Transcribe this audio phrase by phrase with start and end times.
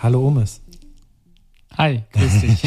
[0.00, 0.62] Hallo Omes.
[1.76, 2.62] Hi, grüß dich.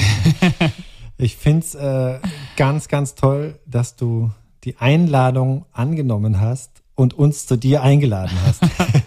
[1.17, 2.19] ich finde es äh,
[2.57, 4.31] ganz, ganz toll, dass du
[4.65, 8.63] die Einladung angenommen hast und uns zu dir eingeladen hast.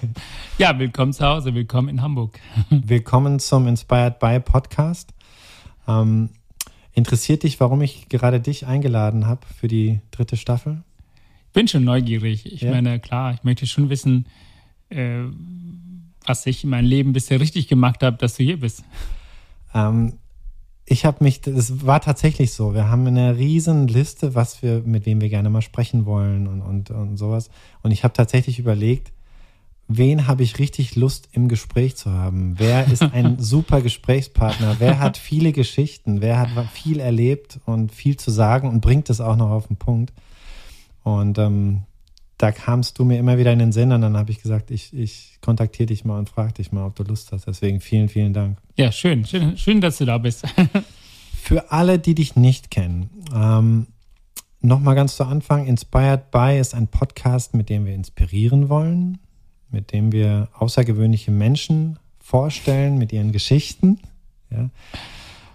[0.59, 2.41] ja, willkommen zu Hause, willkommen in Hamburg.
[2.71, 5.13] willkommen zum Inspired by Podcast.
[5.87, 6.31] Ähm,
[6.95, 10.83] interessiert dich, warum ich gerade dich eingeladen habe für die dritte Staffel?
[11.49, 12.51] Ich bin schon neugierig.
[12.51, 12.71] Ich ja?
[12.71, 14.29] meine, klar, ich möchte schon wissen,
[14.89, 15.25] äh,
[16.25, 18.85] was ich in meinem Leben bisher richtig gemacht habe, dass du hier bist.
[19.75, 20.15] Ähm,
[20.87, 22.75] ich habe mich, es war tatsächlich so.
[22.75, 26.61] Wir haben eine riesen Liste, was wir, mit wem wir gerne mal sprechen wollen und,
[26.61, 27.49] und, und sowas.
[27.83, 29.13] Und ich habe tatsächlich überlegt,
[29.89, 32.55] wen habe ich richtig Lust im Gespräch zu haben?
[32.59, 34.77] Wer ist ein super Gesprächspartner?
[34.79, 36.21] Wer hat viele Geschichten?
[36.21, 39.77] Wer hat viel erlebt und viel zu sagen und bringt es auch noch auf den
[39.77, 40.13] Punkt?
[41.03, 41.83] Und ähm,
[42.45, 44.93] da kamst du mir immer wieder in den Sinn und dann habe ich gesagt, ich,
[44.93, 47.47] ich kontaktiere dich mal und frage dich mal, ob du Lust hast.
[47.47, 48.59] Deswegen vielen, vielen Dank.
[48.77, 50.45] Ja, schön, schön, schön dass du da bist.
[51.33, 53.87] Für alle, die dich nicht kennen, ähm,
[54.61, 59.21] nochmal ganz zu Anfang, Inspired by ist ein Podcast, mit dem wir inspirieren wollen,
[59.71, 64.01] mit dem wir außergewöhnliche Menschen vorstellen mit ihren Geschichten.
[64.51, 64.69] Ja.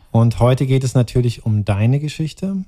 [0.10, 2.66] Und heute geht es natürlich um deine Geschichte.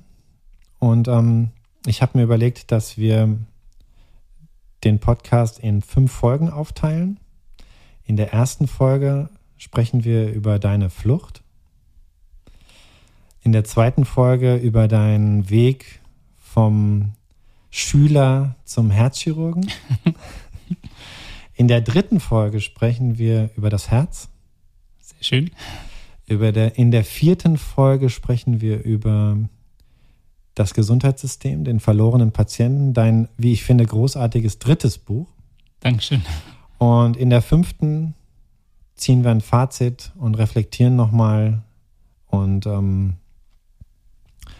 [0.78, 1.48] Und ähm,
[1.86, 3.36] ich habe mir überlegt, dass wir
[4.84, 7.20] den Podcast in fünf Folgen aufteilen.
[8.04, 11.42] In der ersten Folge sprechen wir über deine Flucht.
[13.42, 16.00] In der zweiten Folge über deinen Weg
[16.38, 17.12] vom
[17.70, 19.70] Schüler zum Herzchirurgen.
[21.54, 24.28] In der dritten Folge sprechen wir über das Herz.
[25.00, 25.50] Sehr schön.
[26.26, 29.36] Über der, in der vierten Folge sprechen wir über
[30.54, 35.28] das Gesundheitssystem, den verlorenen Patienten, dein, wie ich finde, großartiges drittes Buch.
[35.80, 36.22] Dankeschön.
[36.78, 38.14] Und in der fünften
[38.94, 41.62] ziehen wir ein Fazit und reflektieren nochmal
[42.28, 43.14] und ähm,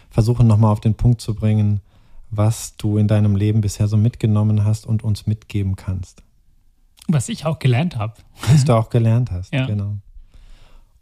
[0.09, 1.81] versuchen nochmal auf den Punkt zu bringen,
[2.29, 6.23] was du in deinem Leben bisher so mitgenommen hast und uns mitgeben kannst.
[7.07, 8.15] Was ich auch gelernt habe.
[8.47, 9.65] Was du auch gelernt hast, ja.
[9.65, 9.97] genau.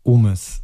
[0.04, 0.64] Umes,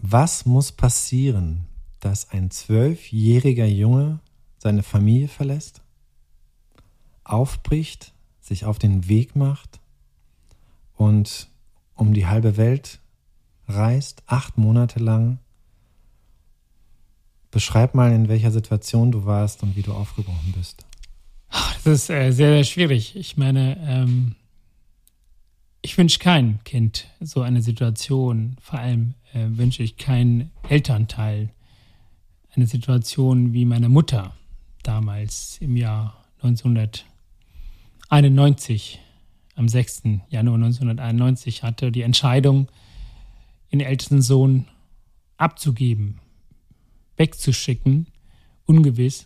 [0.00, 1.66] was muss passieren,
[2.02, 4.18] dass ein zwölfjähriger Junge
[4.58, 5.82] seine Familie verlässt,
[7.22, 9.80] aufbricht, sich auf den Weg macht
[10.96, 11.48] und
[11.94, 12.98] um die halbe Welt
[13.68, 15.38] reist, acht Monate lang.
[17.52, 20.84] Beschreib mal, in welcher Situation du warst und wie du aufgebrochen bist.
[21.84, 23.14] Das ist äh, sehr, sehr schwierig.
[23.14, 24.34] Ich meine, ähm,
[25.82, 28.56] ich wünsche kein Kind so eine Situation.
[28.60, 31.50] Vor allem äh, wünsche ich keinen Elternteil
[32.54, 34.36] eine Situation wie meine Mutter
[34.82, 39.00] damals im Jahr 1991,
[39.54, 40.02] am 6.
[40.28, 42.68] Januar 1991 hatte, die Entscheidung,
[43.72, 44.66] den ältesten Sohn
[45.38, 46.20] abzugeben,
[47.16, 48.08] wegzuschicken,
[48.66, 49.24] ungewiss.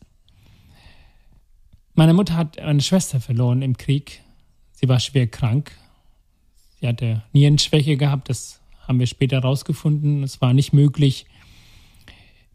[1.95, 4.23] Meine Mutter hat eine Schwester verloren im Krieg.
[4.73, 5.73] Sie war schwer krank.
[6.79, 10.23] Sie hatte Nierenschwäche gehabt, das haben wir später herausgefunden.
[10.23, 11.27] Es war nicht möglich,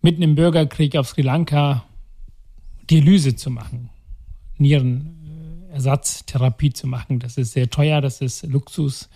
[0.01, 1.84] mitten im Bürgerkrieg auf Sri Lanka
[2.89, 3.89] Dialyse zu machen,
[4.57, 7.19] Nierenersatztherapie zu machen.
[7.19, 9.09] Das ist sehr teuer, das ist Luxus,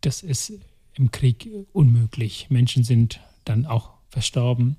[0.00, 0.52] das ist
[0.94, 2.46] im Krieg unmöglich.
[2.50, 4.76] Menschen sind dann auch verstorben.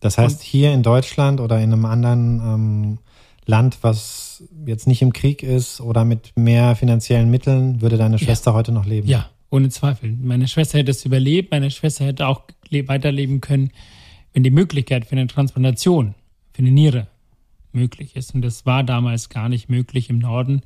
[0.00, 2.98] Das heißt, Und, hier in Deutschland oder in einem anderen ähm,
[3.46, 8.50] Land, was jetzt nicht im Krieg ist oder mit mehr finanziellen Mitteln, würde deine Schwester
[8.50, 9.08] ja, heute noch leben?
[9.08, 10.12] Ja, ohne Zweifel.
[10.12, 13.70] Meine Schwester hätte es überlebt, meine Schwester hätte auch weiterleben können,
[14.32, 16.14] wenn die Möglichkeit für eine Transplantation,
[16.52, 17.08] für eine Niere
[17.72, 18.34] möglich ist.
[18.34, 20.62] Und das war damals gar nicht möglich im Norden,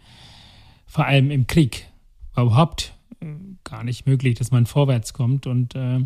[0.86, 1.86] vor allem im Krieg.
[2.34, 3.26] War überhaupt äh,
[3.64, 5.47] gar nicht möglich, dass man vorwärts kommt.
[5.47, 6.00] Und äh,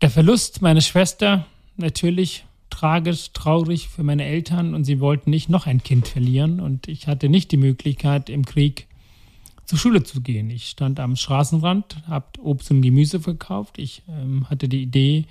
[0.00, 5.66] der Verlust meiner Schwester natürlich tragisch, traurig für meine Eltern und sie wollten nicht noch
[5.66, 6.60] ein Kind verlieren.
[6.60, 8.86] Und ich hatte nicht die Möglichkeit, im Krieg
[9.66, 10.50] zur Schule zu gehen.
[10.50, 13.78] Ich stand am Straßenrand, habe Obst und Gemüse verkauft.
[13.78, 15.26] Ich ähm, hatte die Idee,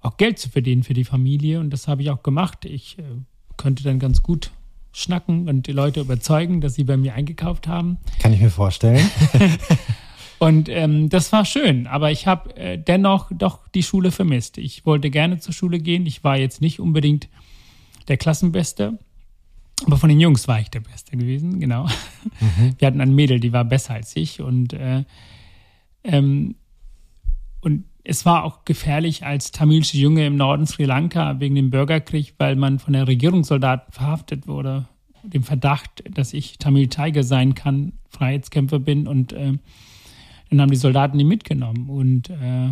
[0.00, 2.64] auch Geld zu verdienen für die Familie und das habe ich auch gemacht.
[2.64, 3.02] Ich äh,
[3.56, 4.50] könnte dann ganz gut
[4.92, 7.98] schnacken und die Leute überzeugen, dass sie bei mir eingekauft haben.
[8.20, 9.10] Kann ich mir vorstellen.
[10.38, 14.56] und ähm, das war schön, aber ich habe äh, dennoch doch die Schule vermisst.
[14.58, 16.06] Ich wollte gerne zur Schule gehen.
[16.06, 17.28] Ich war jetzt nicht unbedingt
[18.08, 18.98] der Klassenbeste,
[19.86, 21.84] aber von den Jungs war ich der Beste gewesen, genau.
[22.40, 22.74] Mhm.
[22.78, 25.04] Wir hatten ein Mädel, die war besser als ich und, äh,
[26.04, 26.54] ähm,
[27.60, 32.34] und es war auch gefährlich als tamilische Junge im Norden Sri Lanka wegen dem Bürgerkrieg,
[32.38, 34.86] weil man von der Regierungssoldaten verhaftet wurde,
[35.22, 39.54] dem Verdacht, dass ich Tamil Tiger sein kann, Freiheitskämpfer bin und äh,
[40.50, 42.70] dann haben die Soldaten die mitgenommen und, äh,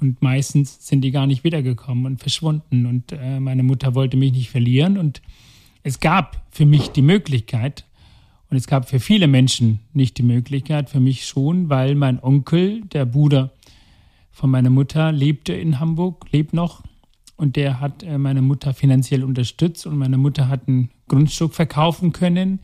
[0.00, 2.86] und meistens sind die gar nicht wiedergekommen und verschwunden.
[2.86, 5.20] Und äh, meine Mutter wollte mich nicht verlieren und
[5.82, 7.84] es gab für mich die Möglichkeit,
[8.52, 12.82] und es gab für viele Menschen nicht die Möglichkeit, für mich schon, weil mein Onkel,
[12.82, 13.50] der Bruder
[14.30, 16.82] von meiner Mutter, lebte in Hamburg, lebt noch.
[17.36, 22.12] Und der hat äh, meine Mutter finanziell unterstützt und meine Mutter hat ein Grundstück verkaufen
[22.12, 22.60] können.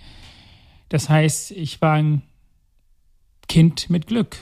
[0.90, 2.20] Das heißt, ich war ein
[3.48, 4.36] Kind mit Glück,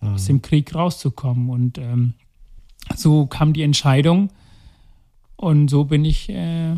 [0.00, 0.14] mhm.
[0.14, 1.50] aus dem Krieg rauszukommen.
[1.50, 2.14] Und ähm,
[2.96, 4.30] so kam die Entscheidung.
[5.36, 6.76] Und so bin ich äh,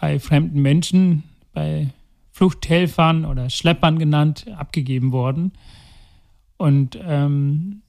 [0.00, 1.88] bei fremden Menschen, bei
[2.32, 5.52] Fluchthelfern oder Schleppern genannt, abgegeben worden.
[6.56, 7.82] Und ähm,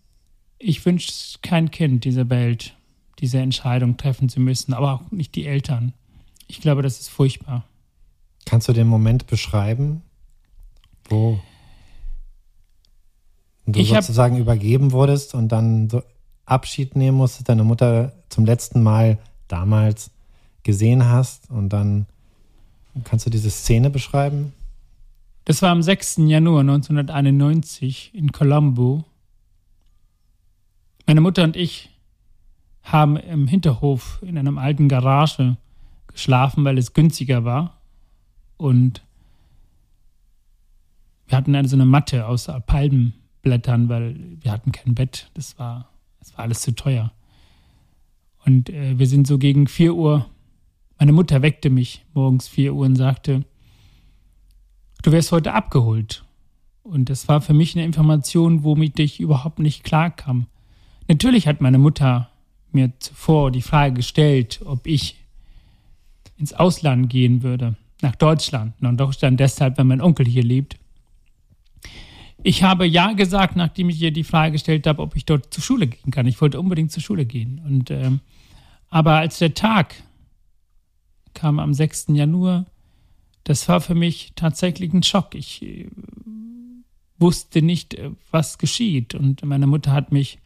[0.58, 2.76] ich wünsche kein Kind dieser Welt,
[3.20, 5.94] diese Entscheidung treffen zu müssen, aber auch nicht die Eltern.
[6.48, 7.66] Ich glaube, das ist furchtbar.
[8.46, 10.02] Kannst du den Moment beschreiben,
[11.06, 11.40] wo
[13.66, 16.02] du ich sozusagen übergeben wurdest und dann so
[16.46, 20.12] Abschied nehmen musstest, deine Mutter zum letzten Mal damals
[20.64, 22.06] gesehen hast und dann
[23.04, 24.54] Kannst du diese Szene beschreiben?
[25.46, 26.18] Das war am 6.
[26.18, 29.04] Januar 1991 in Colombo.
[31.08, 31.90] Meine Mutter und ich
[32.84, 35.58] haben im Hinterhof in einem alten Garage
[36.08, 37.78] geschlafen, weil es günstiger war.
[38.58, 39.04] Und
[41.28, 45.32] wir hatten so eine Matte aus Palmenblättern, weil wir hatten kein Bett.
[45.34, 47.12] Das war, das war alles zu teuer.
[48.46, 50.26] Und äh, wir sind so gegen 4 Uhr
[51.02, 53.44] meine Mutter weckte mich morgens 4 Uhr und sagte,
[55.02, 56.24] du wirst heute abgeholt.
[56.84, 60.46] Und das war für mich eine Information, womit ich überhaupt nicht klarkam.
[61.08, 62.30] Natürlich hat meine Mutter
[62.72, 65.16] mir zuvor die Frage gestellt, ob ich
[66.38, 68.80] ins Ausland gehen würde, nach Deutschland.
[68.80, 70.78] Nach Deutschland deshalb, weil mein Onkel hier lebt.
[72.44, 75.64] Ich habe ja gesagt, nachdem ich ihr die Frage gestellt habe, ob ich dort zur
[75.64, 76.28] Schule gehen kann.
[76.28, 77.60] Ich wollte unbedingt zur Schule gehen.
[77.66, 78.20] Und, ähm,
[78.92, 79.96] aber als der Tag
[81.34, 82.08] kam am 6.
[82.10, 82.66] Januar.
[83.44, 85.36] Das war für mich tatsächlich ein Schock.
[85.36, 85.90] Ich äh,
[87.18, 89.16] wusste nicht, äh, was geschieht.
[89.16, 90.40] Und meine Mutter hat mich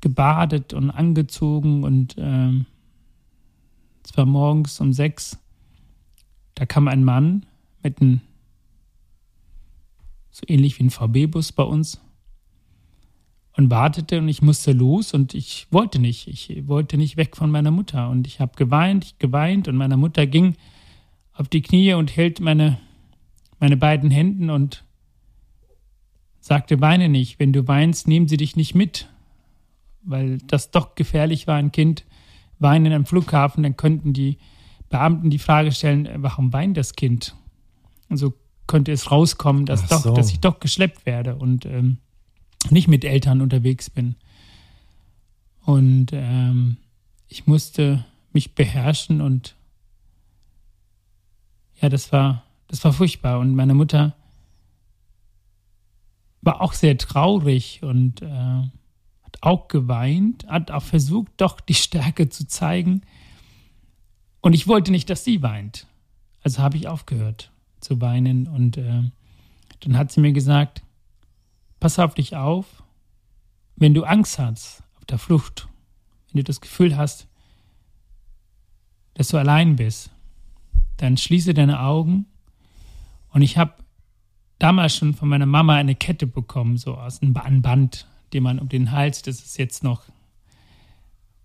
[0.00, 2.64] gebadet und angezogen und äh,
[4.04, 5.38] es war morgens um sechs.
[6.54, 7.44] Da kam ein Mann
[7.82, 8.20] mit einem,
[10.30, 12.00] so ähnlich wie ein VB-Bus bei uns,
[13.56, 16.28] und wartete und ich musste los und ich wollte nicht.
[16.28, 20.26] Ich wollte nicht weg von meiner Mutter und ich habe geweint, geweint und meine Mutter
[20.26, 20.56] ging
[21.32, 22.78] auf die Knie und hält meine,
[23.58, 24.84] meine beiden Händen und
[26.40, 27.38] sagte, weine nicht.
[27.38, 29.08] Wenn du weinst, nehmen sie dich nicht mit.
[30.02, 32.04] Weil das doch gefährlich war, ein Kind
[32.58, 34.38] weinen am Flughafen, dann könnten die
[34.88, 37.34] Beamten die Frage stellen, warum weint das Kind?
[38.08, 38.34] Und so
[38.66, 39.96] könnte es rauskommen, dass, so.
[39.96, 41.34] doch, dass ich doch geschleppt werde.
[41.34, 41.98] Und ähm,
[42.70, 44.16] nicht mit Eltern unterwegs bin.
[45.64, 46.76] Und ähm,
[47.28, 49.56] ich musste mich beherrschen und
[51.80, 53.38] ja, das war, das war furchtbar.
[53.38, 54.14] Und meine Mutter
[56.40, 62.28] war auch sehr traurig und äh, hat auch geweint, hat auch versucht, doch die Stärke
[62.28, 63.02] zu zeigen.
[64.40, 65.86] Und ich wollte nicht, dass sie weint.
[66.42, 67.50] Also habe ich aufgehört
[67.80, 68.46] zu weinen.
[68.46, 69.10] Und äh,
[69.80, 70.82] dann hat sie mir gesagt,
[71.86, 72.82] pass auf dich auf,
[73.76, 75.68] wenn du Angst hast auf der Flucht,
[76.26, 77.28] wenn du das Gefühl hast,
[79.14, 80.10] dass du allein bist,
[80.96, 82.26] dann schließe deine Augen.
[83.30, 83.74] Und ich habe
[84.58, 88.68] damals schon von meiner Mama eine Kette bekommen, so aus einem Band, den man um
[88.68, 90.02] den Hals, das ist jetzt noch.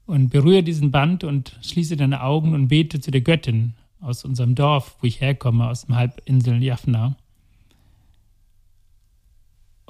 [0.08, 4.56] Und berühre diesen Band und schließe deine Augen und bete zu der Göttin aus unserem
[4.56, 7.16] Dorf, wo ich herkomme, aus dem Halbinsel Jaffna.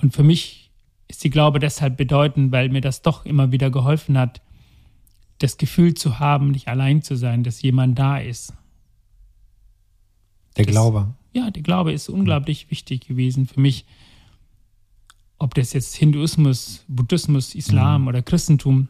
[0.01, 0.71] Und für mich
[1.07, 4.41] ist die Glaube deshalb bedeutend, weil mir das doch immer wieder geholfen hat,
[5.39, 8.53] das Gefühl zu haben, nicht allein zu sein, dass jemand da ist.
[10.57, 11.13] Der das, Glaube.
[11.33, 12.71] Ja, der Glaube ist unglaublich mhm.
[12.71, 13.85] wichtig gewesen für mich.
[15.37, 18.07] Ob das jetzt Hinduismus, Buddhismus, Islam mhm.
[18.07, 18.87] oder Christentum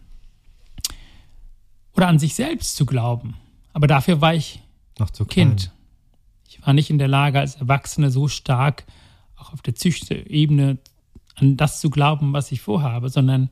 [1.94, 3.36] oder an sich selbst zu glauben.
[3.74, 4.62] Aber dafür war ich
[5.00, 5.62] noch zu Kind.
[5.62, 5.78] Klein.
[6.50, 8.86] Ich war nicht in der Lage, als Erwachsene so stark
[9.38, 10.78] auch auf der psychischen Ebene
[11.42, 13.50] an das zu glauben, was ich vorhabe, sondern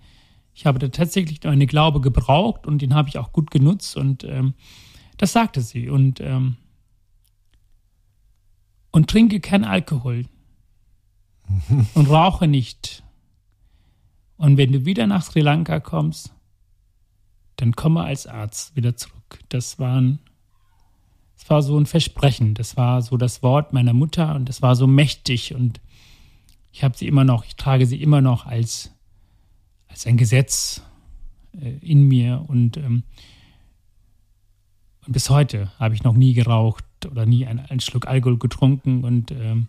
[0.53, 4.24] ich habe da tatsächlich eine Glaube gebraucht und den habe ich auch gut genutzt und
[4.24, 4.53] ähm,
[5.17, 5.89] das sagte sie.
[5.89, 6.58] Und, ähm,
[8.91, 10.25] und trinke kein Alkohol
[11.93, 13.03] und rauche nicht.
[14.38, 16.34] Und wenn du wieder nach Sri Lanka kommst,
[17.58, 19.39] dann komme als Arzt wieder zurück.
[19.50, 20.19] Das war, ein,
[21.38, 22.53] das war so ein Versprechen.
[22.53, 25.81] Das war so das Wort meiner Mutter und das war so mächtig und
[26.72, 28.92] Ich habe sie immer noch, ich trage sie immer noch als,
[29.88, 30.82] als ein Gesetz
[31.60, 33.04] äh, in mir und, ähm,
[35.06, 39.04] und bis heute habe ich noch nie geraucht oder nie einen, einen Schluck Alkohol getrunken
[39.04, 39.68] und ähm,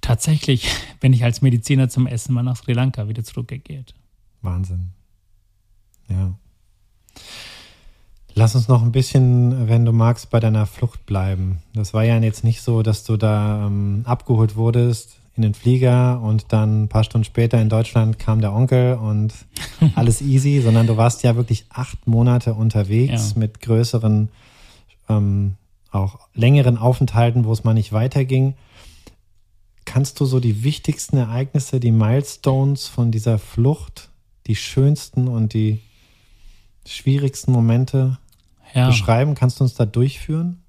[0.00, 0.68] tatsächlich
[1.00, 3.94] bin ich als Mediziner zum Essen mal nach Sri Lanka wieder zurückgekehrt.
[4.40, 4.90] Wahnsinn.
[6.08, 6.34] Ja.
[8.34, 11.62] Lass uns noch ein bisschen, wenn du magst, bei deiner Flucht bleiben.
[11.74, 16.20] Das war ja jetzt nicht so, dass du da ähm, abgeholt wurdest in den Flieger
[16.20, 19.32] und dann ein paar Stunden später in Deutschland kam der Onkel und
[19.94, 23.38] alles easy, sondern du warst ja wirklich acht Monate unterwegs ja.
[23.38, 24.28] mit größeren,
[25.08, 25.54] ähm,
[25.90, 28.54] auch längeren Aufenthalten, wo es mal nicht weiterging.
[29.84, 34.10] Kannst du so die wichtigsten Ereignisse, die Milestones von dieser Flucht,
[34.46, 35.80] die schönsten und die
[36.86, 38.18] schwierigsten Momente
[38.74, 38.88] ja.
[38.88, 39.34] beschreiben?
[39.34, 40.62] Kannst du uns da durchführen?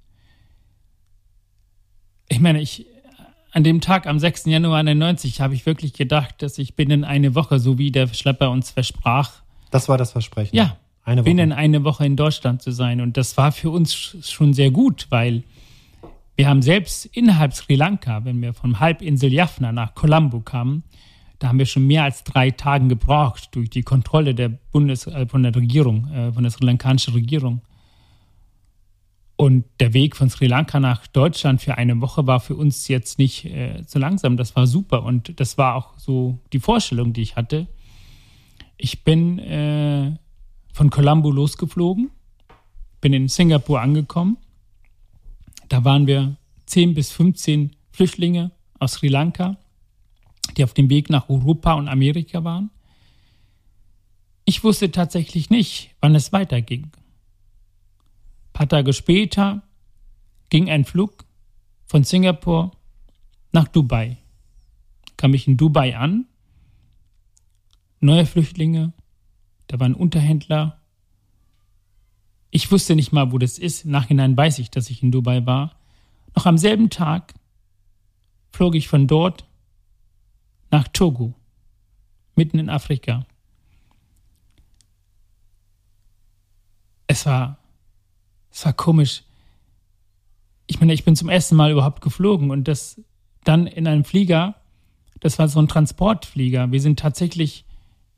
[2.29, 2.87] Ich meine, ich
[3.53, 4.45] an dem Tag am 6.
[4.45, 8.49] Januar 91 habe ich wirklich gedacht, dass ich binnen eine Woche, so wie der Schlepper
[8.49, 9.31] uns versprach.
[9.69, 10.55] Das war das Versprechen.
[10.55, 11.25] Ja, eine Woche.
[11.25, 12.99] binnen eine Woche in Deutschland zu sein.
[12.99, 15.43] Und das war für uns schon sehr gut, weil
[16.35, 20.83] wir haben selbst innerhalb Sri Lanka, wenn wir vom Halbinsel Jaffna nach Colombo kamen,
[21.37, 25.27] da haben wir schon mehr als drei Tage gebraucht durch die Kontrolle der Bundes äh,
[25.27, 27.61] von der Regierung, äh, von der sri lankanischen Regierung.
[29.35, 33.17] Und der Weg von Sri Lanka nach Deutschland für eine Woche war für uns jetzt
[33.17, 34.37] nicht äh, so langsam.
[34.37, 35.03] Das war super.
[35.03, 37.67] Und das war auch so die Vorstellung, die ich hatte.
[38.77, 40.17] Ich bin äh,
[40.71, 42.11] von Colombo losgeflogen,
[43.01, 44.37] bin in Singapur angekommen
[45.73, 46.35] da waren wir
[46.67, 49.57] 10 bis 15 Flüchtlinge aus Sri Lanka,
[50.55, 52.69] die auf dem Weg nach Europa und Amerika waren.
[54.45, 56.91] Ich wusste tatsächlich nicht, wann es weiterging.
[58.53, 59.63] Paar Tage später
[60.49, 61.25] ging ein Flug
[61.85, 62.71] von Singapur
[63.51, 64.17] nach Dubai.
[65.17, 66.25] Kam ich in Dubai an,
[67.99, 68.93] neue Flüchtlinge,
[69.67, 70.79] da waren Unterhändler,
[72.55, 73.83] ich wusste nicht mal, wo das ist.
[73.83, 75.75] Im Nachhinein weiß ich, dass ich in Dubai war.
[76.35, 77.33] Noch am selben Tag
[78.51, 79.47] flog ich von dort
[80.69, 81.33] nach Togo,
[82.35, 83.25] mitten in Afrika.
[87.07, 87.57] Es war,
[88.53, 89.23] es war komisch.
[90.67, 93.01] Ich meine, ich bin zum ersten Mal überhaupt geflogen und das
[93.43, 94.55] dann in einem Flieger,
[95.19, 96.71] das war so ein Transportflieger.
[96.71, 97.65] Wir sind tatsächlich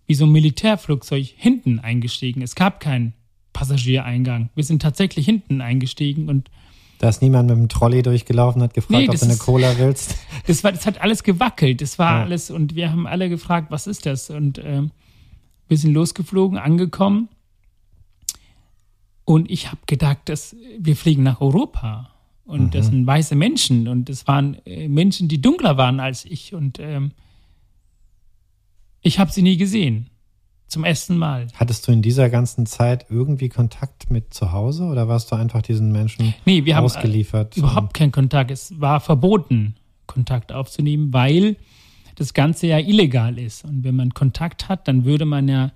[0.06, 2.42] wie so ein Militärflugzeug hinten eingestiegen.
[2.42, 3.14] Es gab keinen
[3.54, 4.50] Passagiereingang.
[4.54, 6.52] Wir sind tatsächlich hinten eingestiegen und
[7.00, 10.16] da ist niemand mit dem Trolley durchgelaufen, hat gefragt, nee, ob du eine Cola willst.
[10.48, 11.82] Das, war, das hat alles gewackelt.
[11.82, 12.24] Das war ja.
[12.24, 14.30] alles und wir haben alle gefragt, was ist das?
[14.30, 14.84] Und äh,
[15.68, 17.30] wir sind losgeflogen, angekommen.
[19.26, 22.12] Und ich habe gedacht, dass wir fliegen nach Europa.
[22.46, 22.72] Und mhm.
[22.72, 23.88] das sind weiße Menschen.
[23.88, 26.54] Und es waren äh, Menschen, die dunkler waren als ich.
[26.54, 27.12] Und ähm,
[29.02, 30.08] ich habe sie nie gesehen.
[30.68, 31.48] Zum ersten Mal.
[31.54, 35.62] Hattest du in dieser ganzen Zeit irgendwie Kontakt mit zu Hause oder warst du einfach
[35.62, 37.56] diesen Menschen nee, wir ausgeliefert?
[37.56, 38.50] Haben, äh, überhaupt keinen Kontakt.
[38.50, 39.76] Es war verboten,
[40.08, 41.56] Kontakt aufzunehmen, weil
[42.16, 43.64] das Ganze ja illegal ist.
[43.64, 45.72] Und wenn man Kontakt hat, dann würde man ja äh,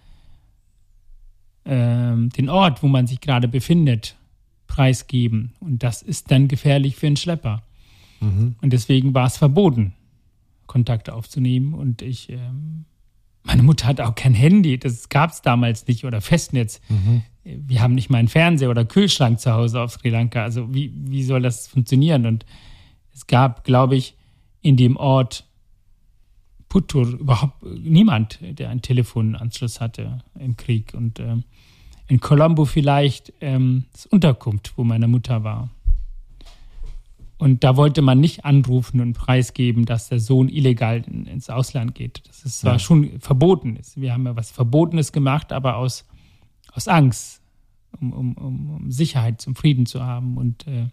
[1.70, 4.16] den Ort, wo man sich gerade befindet,
[4.68, 5.54] preisgeben.
[5.60, 7.62] Und das ist dann gefährlich für einen Schlepper.
[8.20, 8.56] Mhm.
[8.62, 9.94] Und deswegen war es verboten,
[10.66, 11.74] Kontakte aufzunehmen.
[11.74, 12.86] Und ich ähm,
[13.44, 16.82] meine Mutter hat auch kein Handy, das gab es damals nicht, oder Festnetz.
[16.90, 17.24] Mhm.
[17.44, 20.44] Wir haben nicht mal einen Fernseher oder Kühlschrank zu Hause auf Sri Lanka.
[20.44, 22.26] Also wie, wie soll das funktionieren?
[22.26, 22.46] Und
[23.14, 24.16] es gab, glaube ich,
[24.62, 25.46] in dem Ort
[26.70, 30.94] Puttur überhaupt niemand, der einen Telefonanschluss hatte im Krieg.
[30.94, 31.44] Und ähm,
[32.08, 35.70] in Colombo vielleicht ähm, das Unterkunft, wo meine Mutter war.
[37.40, 42.22] Und da wollte man nicht anrufen und preisgeben, dass der Sohn illegal ins Ausland geht.
[42.28, 42.80] Das ist zwar ja.
[42.80, 43.80] schon verboten.
[43.96, 46.06] Wir haben ja was Verbotenes gemacht, aber aus,
[46.74, 47.42] aus Angst,
[48.00, 50.36] um, um, um Sicherheit, zum Frieden zu haben.
[50.36, 50.88] Und äh,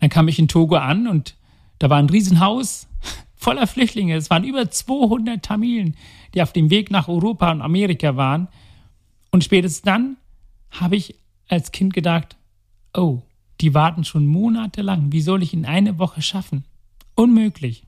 [0.00, 1.36] dann kam ich in Togo an und
[1.78, 2.88] da war ein Riesenhaus
[3.36, 4.16] voller Flüchtlinge.
[4.16, 5.96] Es waren über 200 Tamilen,
[6.34, 8.48] die auf dem Weg nach Europa und Amerika waren.
[9.30, 10.16] Und spätestens dann
[10.70, 11.14] habe ich
[11.48, 12.36] als Kind gedacht,
[12.94, 13.22] oh,
[13.60, 15.12] die warten schon monatelang.
[15.12, 16.64] Wie soll ich in eine Woche schaffen?
[17.14, 17.84] Unmöglich.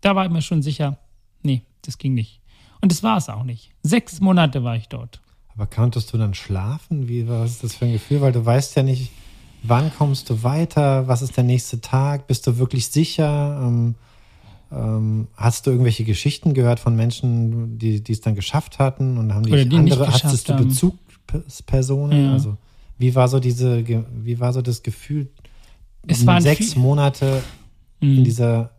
[0.00, 0.98] Da war ich mir schon sicher,
[1.42, 2.40] nee, das ging nicht.
[2.80, 3.70] Und das war es auch nicht.
[3.82, 5.20] Sechs Monate war ich dort.
[5.54, 7.08] Aber konntest du dann schlafen?
[7.08, 8.20] Wie war das für ein Gefühl?
[8.20, 9.10] Weil du weißt ja nicht,
[9.66, 11.08] wann kommst du weiter?
[11.08, 12.26] Was ist der nächste Tag?
[12.26, 13.60] Bist du wirklich sicher?
[13.62, 13.94] Ähm,
[14.70, 19.34] ähm, hast du irgendwelche Geschichten gehört von Menschen, die, die es dann geschafft hatten und
[19.34, 22.26] haben die, Oder die andere, hattest du Bezugspersonen?
[22.26, 22.32] Ja.
[22.32, 22.56] Also
[22.98, 25.28] wie war so diese, wie war so das Gefühl,
[26.06, 27.42] es waren sechs Monate
[28.00, 28.24] in mhm.
[28.24, 28.70] dieser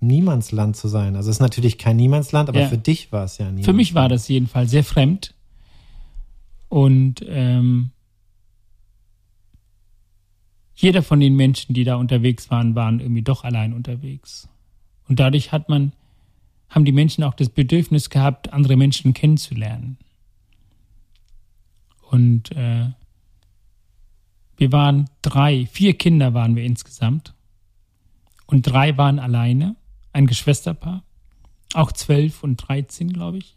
[0.00, 1.16] Niemandsland zu sein.
[1.16, 2.68] Also es ist natürlich kein Niemandsland, aber Ja.
[2.68, 3.64] für dich war es ja Niemandsland.
[3.66, 5.34] Für mich war das jedenfalls sehr fremd.
[6.68, 7.90] Und ähm,
[10.74, 14.48] jeder von den Menschen, die da unterwegs waren, waren irgendwie doch allein unterwegs.
[15.08, 15.92] Und dadurch hat man,
[16.68, 19.98] haben die Menschen auch das Bedürfnis gehabt, andere Menschen kennenzulernen.
[22.10, 22.90] Und äh,
[24.56, 27.34] wir waren drei, vier Kinder waren wir insgesamt.
[28.46, 29.76] Und drei waren alleine,
[30.12, 31.02] ein Geschwisterpaar.
[31.74, 33.56] Auch zwölf und dreizehn, glaube ich.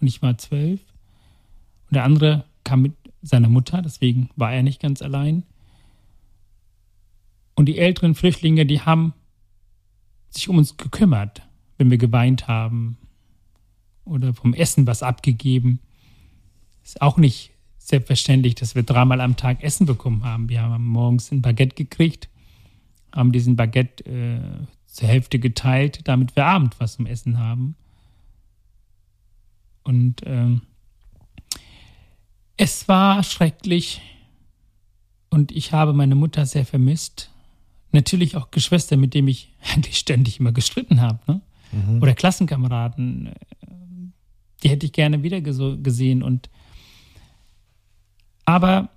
[0.00, 0.80] Und ich war zwölf.
[1.88, 5.44] Und der andere kam mit seiner Mutter, deswegen war er nicht ganz allein.
[7.54, 9.12] Und die älteren Flüchtlinge, die haben
[10.30, 11.42] sich um uns gekümmert,
[11.76, 12.96] wenn wir geweint haben
[14.04, 15.80] oder vom Essen was abgegeben.
[16.82, 20.48] Ist auch nicht selbstverständlich, dass wir dreimal am Tag Essen bekommen haben.
[20.48, 22.28] Wir haben morgens ein Baguette gekriegt,
[23.14, 27.76] haben diesen Baguette äh, zur Hälfte geteilt, damit wir Abend was zum Essen haben.
[29.84, 30.62] Und ähm,
[32.56, 34.00] es war schrecklich
[35.30, 37.31] und ich habe meine Mutter sehr vermisst.
[37.92, 41.20] Natürlich auch Geschwister, mit denen ich eigentlich ständig immer gestritten habe.
[41.26, 41.40] Ne?
[42.02, 43.34] Oder Klassenkameraden, äh,
[44.62, 46.22] die hätte ich gerne wieder gesehen.
[46.22, 46.50] Und
[48.44, 48.90] aber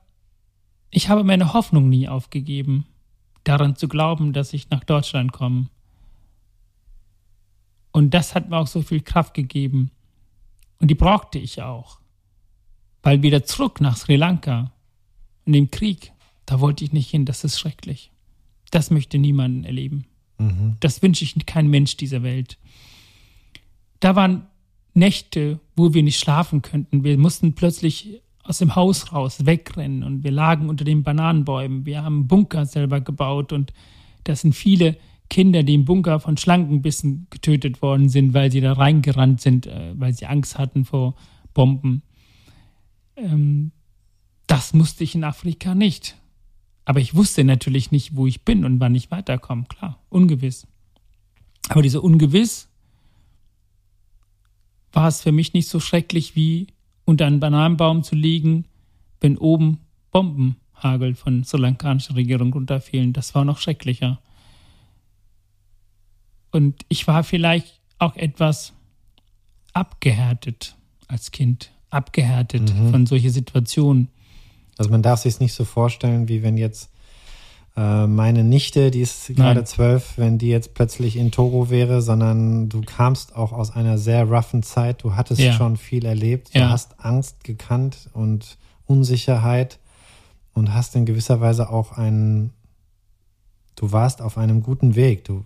[0.89, 2.85] ich habe meine Hoffnung nie aufgegeben,
[3.43, 5.67] daran zu glauben, dass ich nach Deutschland komme.
[7.91, 9.91] Und das hat mir auch so viel Kraft gegeben.
[10.79, 11.99] Und die brauchte ich auch.
[13.03, 14.71] Weil wieder zurück nach Sri Lanka,
[15.45, 16.11] in dem Krieg,
[16.45, 18.11] da wollte ich nicht hin, das ist schrecklich.
[18.71, 20.05] Das möchte niemanden erleben.
[20.37, 20.77] Mhm.
[20.79, 22.57] Das wünsche ich kein Mensch dieser Welt.
[23.99, 24.47] Da waren
[24.93, 27.03] Nächte, wo wir nicht schlafen könnten.
[27.03, 31.85] Wir mussten plötzlich aus dem Haus raus, wegrennen und wir lagen unter den Bananenbäumen.
[31.85, 33.73] Wir haben einen Bunker selber gebaut und
[34.23, 34.97] das sind viele
[35.29, 39.93] Kinder, die im Bunker von Schlangenbissen getötet worden sind, weil sie da reingerannt sind, äh,
[39.95, 41.15] weil sie Angst hatten vor
[41.53, 42.03] Bomben.
[43.15, 43.71] Ähm,
[44.47, 46.15] das musste ich in Afrika nicht.
[46.85, 49.65] Aber ich wusste natürlich nicht, wo ich bin und wann ich weiterkomme.
[49.67, 50.67] Klar, ungewiss.
[51.69, 52.69] Aber diese Ungewiss
[54.93, 56.67] war es für mich nicht so schrecklich, wie
[57.03, 58.65] unter einem Bananenbaum zu liegen,
[59.19, 59.79] wenn oben
[60.11, 63.13] Bombenhagel von sri lankanischer Regierung runterfielen.
[63.13, 64.19] Das war noch schrecklicher.
[66.51, 68.73] Und ich war vielleicht auch etwas
[69.73, 70.75] abgehärtet
[71.07, 74.09] als Kind, abgehärtet von solchen Situationen.
[74.77, 76.89] Also man darf sich es nicht so vorstellen, wie wenn jetzt
[77.77, 82.69] äh, meine Nichte, die ist gerade zwölf, wenn die jetzt plötzlich in Togo wäre, sondern
[82.69, 85.03] du kamst auch aus einer sehr roughen Zeit.
[85.03, 85.51] Du hattest Ja.
[85.53, 86.53] schon viel erlebt.
[86.55, 86.69] Du Ja.
[86.69, 89.79] hast Angst gekannt und Unsicherheit
[90.53, 92.53] und hast in gewisser Weise auch einen,
[93.75, 95.25] du warst auf einem guten Weg.
[95.25, 95.43] Du,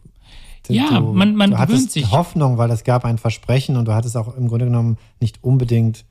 [0.67, 2.11] Ja, du, man- man du gewöhnt sich.
[2.11, 6.05] Hoffnung, weil es gab ein Versprechen und du hattest auch im Grunde genommen nicht unbedingt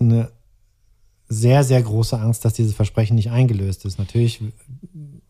[0.00, 0.30] eine
[1.28, 3.98] sehr, sehr große Angst, dass dieses Versprechen nicht eingelöst ist.
[3.98, 4.40] Natürlich,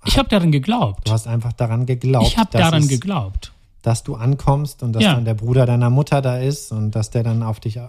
[0.04, 1.08] Ich habe daran geglaubt.
[1.08, 3.52] du hast einfach daran geglaubt, Ich habe daran es, geglaubt.
[3.82, 5.14] dass du ankommst und dass Ja.
[5.14, 7.88] dann der Bruder deiner Mutter da ist und dass der dann auf dich, äh,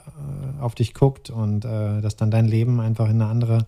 [0.61, 3.65] auf dich guckt und äh, dass dann dein Leben einfach in eine andere,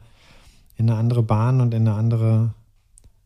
[0.78, 2.52] in eine andere Bahn und in eine andere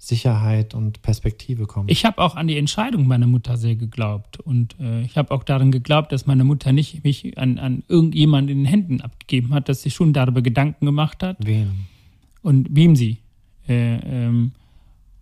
[0.05, 1.89] Sicherheit und Perspektive kommt.
[1.89, 4.37] Ich habe auch an die Entscheidung meiner Mutter sehr geglaubt.
[4.37, 8.49] Und äh, ich habe auch daran geglaubt, dass meine Mutter nicht mich an, an irgendjemand
[8.49, 11.87] in den Händen abgegeben hat, dass sie schon darüber Gedanken gemacht hat Wen?
[12.41, 13.19] und wem sie.
[13.65, 14.51] Äh, ähm,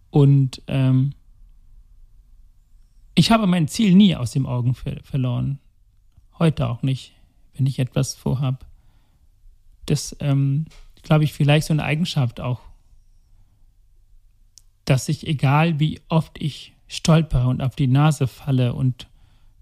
[0.09, 1.13] und ähm,
[3.13, 5.59] ich habe mein Ziel nie aus den Augen ver verloren.
[6.39, 7.13] Heute auch nicht,
[7.53, 8.65] wenn ich etwas vorhab.
[9.85, 10.65] Das, ähm,
[11.03, 12.61] glaube ich, vielleicht so eine Eigenschaft auch,
[14.85, 19.07] dass ich, egal wie oft ich stolper und auf die Nase falle und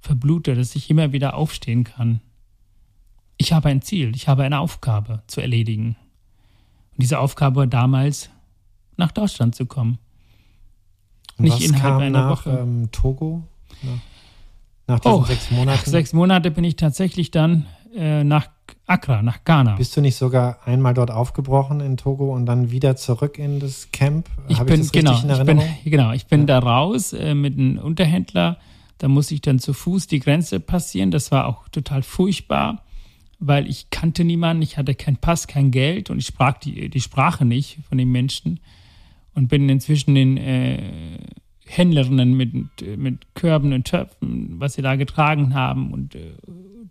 [0.01, 2.21] verblute, dass ich immer wieder aufstehen kann.
[3.37, 5.95] Ich habe ein Ziel, ich habe eine Aufgabe zu erledigen.
[6.91, 8.29] Und diese Aufgabe war damals,
[8.97, 9.97] nach Deutschland zu kommen.
[11.37, 12.59] Nicht was innerhalb kam einer nach Woche.
[12.59, 13.43] Ähm, Togo?
[13.81, 13.89] Nach,
[14.87, 15.89] nach diesen Oh, sechs Nach Monaten?
[15.89, 18.47] sechs Monate bin ich tatsächlich dann äh, nach
[18.85, 19.75] Accra, nach Ghana.
[19.75, 23.89] Bist du nicht sogar einmal dort aufgebrochen in Togo und dann wieder zurück in das
[23.91, 24.27] Camp?
[24.47, 26.45] Ich Hab bin, das genau, in ich bin, genau, ich bin Ja.
[26.47, 28.57] da raus äh, mit einem Unterhändler.
[28.97, 31.11] Da musste ich dann zu Fuß die Grenze passieren.
[31.11, 32.83] Das war auch total furchtbar,
[33.39, 34.61] weil ich kannte niemanden.
[34.63, 38.11] Ich hatte keinen Pass, kein Geld und ich sprach die, die Sprache nicht von den
[38.11, 38.59] Menschen.
[39.35, 40.81] Und bin inzwischen den äh,
[41.69, 42.53] Händlerinnen mit,
[42.97, 46.33] mit Körben und Töpfen, was sie da getragen haben und äh,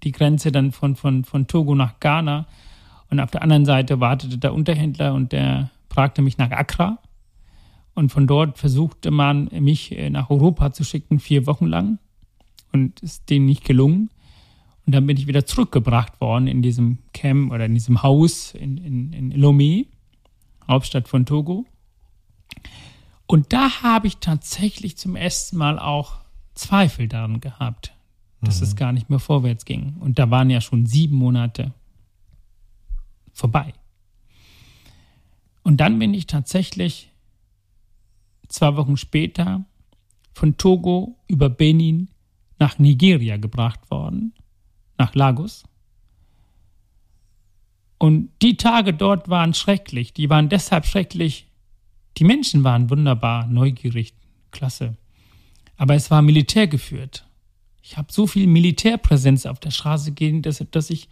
[0.04, 2.46] die Grenze dann von, von, von Togo nach Ghana.
[3.10, 6.98] Und auf der anderen Seite wartete der Unterhändler und der fragte mich nach Accra.
[7.94, 11.98] Und von dort versuchte man, mich äh, nach Europa zu schicken, vier Wochen lang.
[12.72, 14.10] Und ist denen nicht gelungen.
[14.86, 18.76] Und dann bin ich wieder zurückgebracht worden in diesem Camp oder in diesem Haus in,
[18.78, 19.86] in, in Lomé,
[20.68, 21.66] Hauptstadt von Togo.
[23.28, 26.16] Und da habe ich tatsächlich zum ersten Mal auch
[26.54, 27.92] Zweifel daran gehabt,
[28.40, 28.64] dass mhm.
[28.64, 29.96] es gar nicht mehr vorwärts ging.
[30.00, 31.74] Und da waren ja schon sieben Monate
[33.32, 33.74] vorbei.
[35.62, 37.12] Und dann bin ich tatsächlich
[38.48, 39.66] zwei Wochen später
[40.32, 42.08] von Togo über Benin
[42.58, 44.32] nach Nigeria gebracht worden,
[44.96, 45.64] nach Lagos.
[47.98, 50.14] Und die Tage dort waren schrecklich.
[50.14, 51.47] Die waren deshalb schrecklich.
[52.18, 54.12] Die Menschen waren wunderbar, neugierig,
[54.50, 54.96] klasse.
[55.76, 57.24] Aber es war militärgeführt.
[57.80, 61.08] Ich habe so viel Militärpräsenz auf der Straße gesehen, dass, dass ich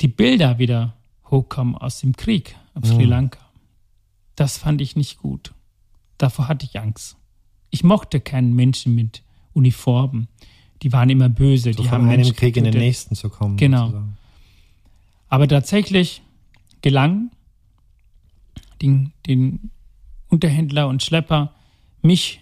[0.00, 0.96] die Bilder wieder
[1.30, 3.10] hochkommen aus dem Krieg auf Sri mhm.
[3.10, 3.38] Lanka.
[4.34, 5.52] Das fand ich nicht gut.
[6.16, 7.16] Davor hatte ich Angst.
[7.68, 10.28] Ich mochte keinen Menschen mit Uniformen.
[10.82, 11.74] Die waren immer böse.
[11.74, 13.58] So die haben einem Krieg in den nächsten zu kommen.
[13.58, 13.86] Genau.
[13.86, 14.16] Sozusagen.
[15.28, 16.22] Aber tatsächlich
[16.80, 17.30] gelang
[18.80, 19.70] den, den
[20.32, 21.52] Unterhändler und Schlepper,
[22.00, 22.40] mich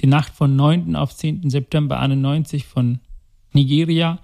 [0.00, 0.96] die Nacht von 9.
[0.96, 1.48] auf 10.
[1.48, 2.98] September 91 von
[3.52, 4.18] Nigeria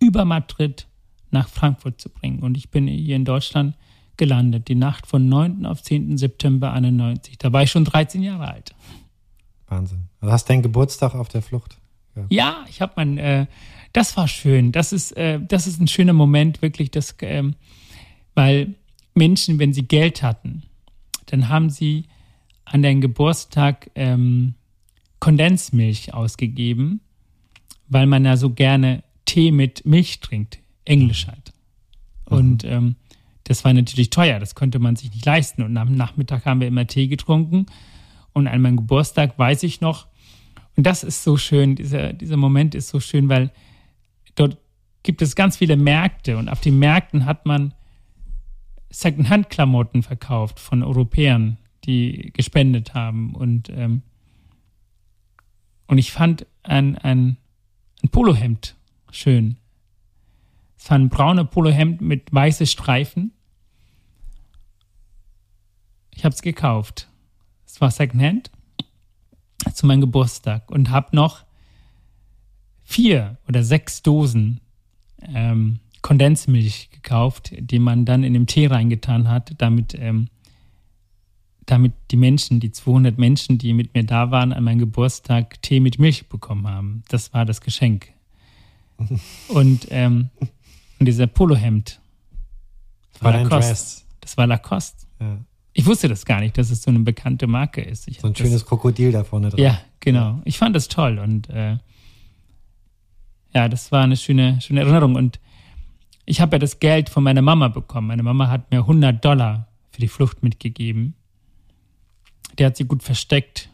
[0.00, 0.88] über Madrid
[1.30, 2.40] nach Frankfurt zu bringen.
[2.40, 3.76] Und ich bin hier in Deutschland
[4.16, 5.64] gelandet, die Nacht von 9.
[5.64, 6.18] auf 10.
[6.18, 7.38] September 91.
[7.38, 8.74] Da war ich schon 13 Jahre alt.
[9.68, 10.08] Wahnsinn.
[10.20, 11.78] Also hast deinen Geburtstag auf der Flucht?
[12.16, 13.46] Ja, ja ich habe mein, äh,
[13.92, 14.72] das war schön.
[14.72, 17.44] Das ist, äh, das ist ein schöner Moment, wirklich, das, äh,
[18.34, 18.74] weil
[19.14, 20.64] Menschen, wenn sie Geld hatten,
[21.32, 22.04] dann haben sie
[22.66, 24.54] an deinem Geburtstag ähm,
[25.18, 27.00] Kondensmilch ausgegeben,
[27.88, 31.54] weil man ja so gerne Tee mit Milch trinkt, Englisch halt.
[32.28, 32.36] Mhm.
[32.36, 32.96] Und ähm,
[33.44, 35.62] das war natürlich teuer, das konnte man sich nicht leisten.
[35.62, 37.64] Und am Nachmittag haben wir immer Tee getrunken.
[38.34, 40.06] Und an meinem Geburtstag weiß ich noch,
[40.76, 43.50] und das ist so schön, dieser, dieser Moment ist so schön, weil
[44.34, 44.58] dort
[45.02, 47.72] gibt es ganz viele Märkte und auf den Märkten hat man
[48.92, 53.34] Secondhand-Klamotten verkauft von Europäern, die gespendet haben.
[53.34, 54.02] Und, ähm,
[55.86, 57.38] und ich fand ein, ein,
[58.02, 58.76] ein Polohemd
[59.10, 59.56] schön.
[60.76, 63.32] Es war ein brauner Polohemd mit weißen Streifen.
[66.10, 67.08] Ich habe es gekauft.
[67.66, 68.50] Es war Secondhand
[69.72, 71.44] zu meinem Geburtstag und habe noch
[72.82, 74.60] vier oder sechs Dosen
[75.22, 80.28] ähm, Kondensmilch gekauft, die man dann in den Tee reingetan hat, damit, ähm,
[81.64, 85.80] damit die Menschen, die 200 Menschen, die mit mir da waren, an meinem Geburtstag Tee
[85.80, 87.04] mit Milch bekommen haben.
[87.08, 88.08] Das war das Geschenk.
[89.48, 90.30] und, ähm,
[90.98, 92.00] und dieser Polohemd.
[93.14, 94.02] Das war, war Lacoste.
[94.20, 95.06] Das war Lacoste.
[95.20, 95.38] Ja.
[95.72, 98.06] Ich wusste das gar nicht, dass es so eine bekannte Marke ist.
[98.08, 99.60] Ich so ein schönes das, Krokodil da vorne dran.
[99.60, 100.42] Ja, genau.
[100.44, 101.78] Ich fand das toll und äh,
[103.54, 105.14] ja, das war eine schöne, schöne Erinnerung.
[105.14, 105.38] Und
[106.24, 108.08] ich habe ja das Geld von meiner Mama bekommen.
[108.08, 111.14] Meine Mama hat mir 100 Dollar für die Flucht mitgegeben.
[112.58, 113.68] Der hat sie gut versteckt.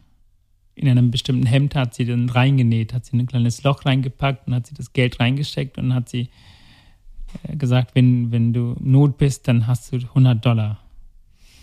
[0.74, 4.54] In einem bestimmten Hemd hat sie dann reingenäht, hat sie ein kleines Loch reingepackt und
[4.54, 6.30] hat sie das Geld reingesteckt und hat sie
[7.42, 10.78] äh, gesagt, wenn, wenn du Not bist, dann hast du 100 Dollar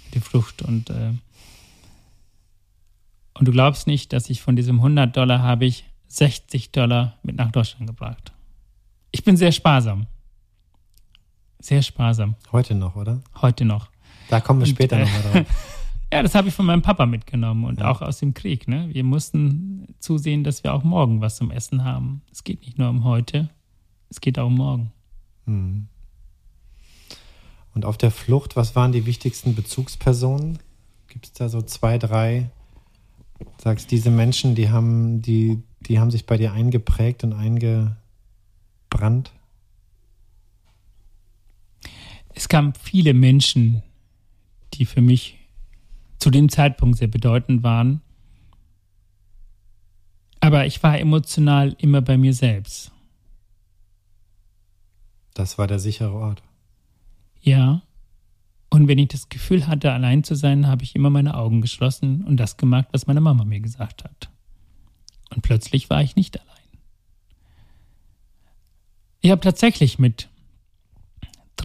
[0.05, 0.61] für die Flucht.
[0.61, 1.13] Und, äh,
[3.33, 7.37] und du glaubst nicht, dass ich von diesem 100 Dollar habe ich 60 Dollar mit
[7.37, 8.33] nach Deutschland gebracht.
[9.11, 10.07] Ich bin sehr sparsam.
[11.65, 12.35] Sehr sparsam.
[12.51, 13.23] Heute noch, oder?
[13.41, 13.89] Heute noch.
[14.29, 15.45] Da kommen wir und, später äh, nochmal drauf.
[16.13, 17.89] ja, das habe ich von meinem Papa mitgenommen und ja.
[17.89, 18.67] auch aus dem Krieg.
[18.67, 18.89] Ne?
[18.93, 22.21] Wir mussten zusehen, dass wir auch morgen was zum Essen haben.
[22.31, 23.49] Es geht nicht nur um heute,
[24.11, 24.91] es geht auch um morgen.
[25.47, 25.87] Hm.
[27.73, 30.59] Und auf der Flucht, was waren die wichtigsten Bezugspersonen?
[31.07, 32.51] Gibt es da so zwei, drei?
[33.57, 39.31] Sagst diese Menschen, die haben, die, die haben sich bei dir eingeprägt und eingebrannt?
[42.35, 43.81] Es kamen viele Menschen,
[44.73, 45.37] die für mich
[46.19, 48.01] zu dem Zeitpunkt sehr bedeutend waren.
[50.41, 52.91] Aber ich war emotional immer bei mir selbst.
[55.33, 56.43] Das war der sichere Ort.
[57.41, 57.81] Ja.
[58.69, 62.25] Und wenn ich das Gefühl hatte, allein zu sein, habe ich immer meine Augen geschlossen
[62.25, 64.29] und das gemacht, was meine Mama mir gesagt hat.
[65.33, 66.55] Und plötzlich war ich nicht allein.
[69.21, 70.29] Ich habe tatsächlich mit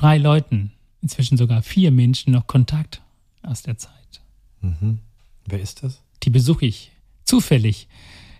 [0.00, 3.02] drei Leuten, inzwischen sogar vier Menschen noch Kontakt
[3.42, 4.22] aus der Zeit.
[4.62, 4.98] Mhm.
[5.46, 6.00] Wer ist das?
[6.22, 6.92] Die besuche ich
[7.24, 7.86] zufällig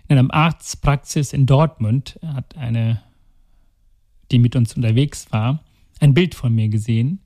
[0.07, 2.19] in einer Arztpraxis in Dortmund.
[2.25, 3.01] Hat eine,
[4.31, 5.63] die mit uns unterwegs war,
[5.99, 7.19] ein Bild von mir gesehen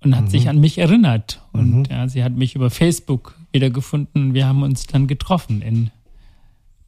[0.00, 0.28] und hat Mhm.
[0.30, 1.40] sich an mich erinnert.
[1.52, 1.84] Und Mhm.
[1.90, 4.34] ja, sie hat mich über Facebook wiedergefunden.
[4.34, 5.90] Wir haben uns dann getroffen in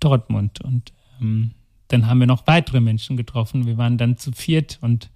[0.00, 0.60] Dortmund.
[0.60, 1.52] Und ähm,
[1.88, 3.64] dann haben wir noch weitere Menschen getroffen.
[3.64, 5.08] Wir waren dann zu viert und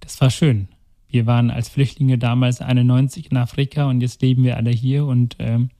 [0.00, 0.68] das war schön.
[1.08, 5.36] Wir waren als Flüchtlinge damals 91 in Afrika und jetzt leben wir alle hier und,
[5.38, 5.70] ähm,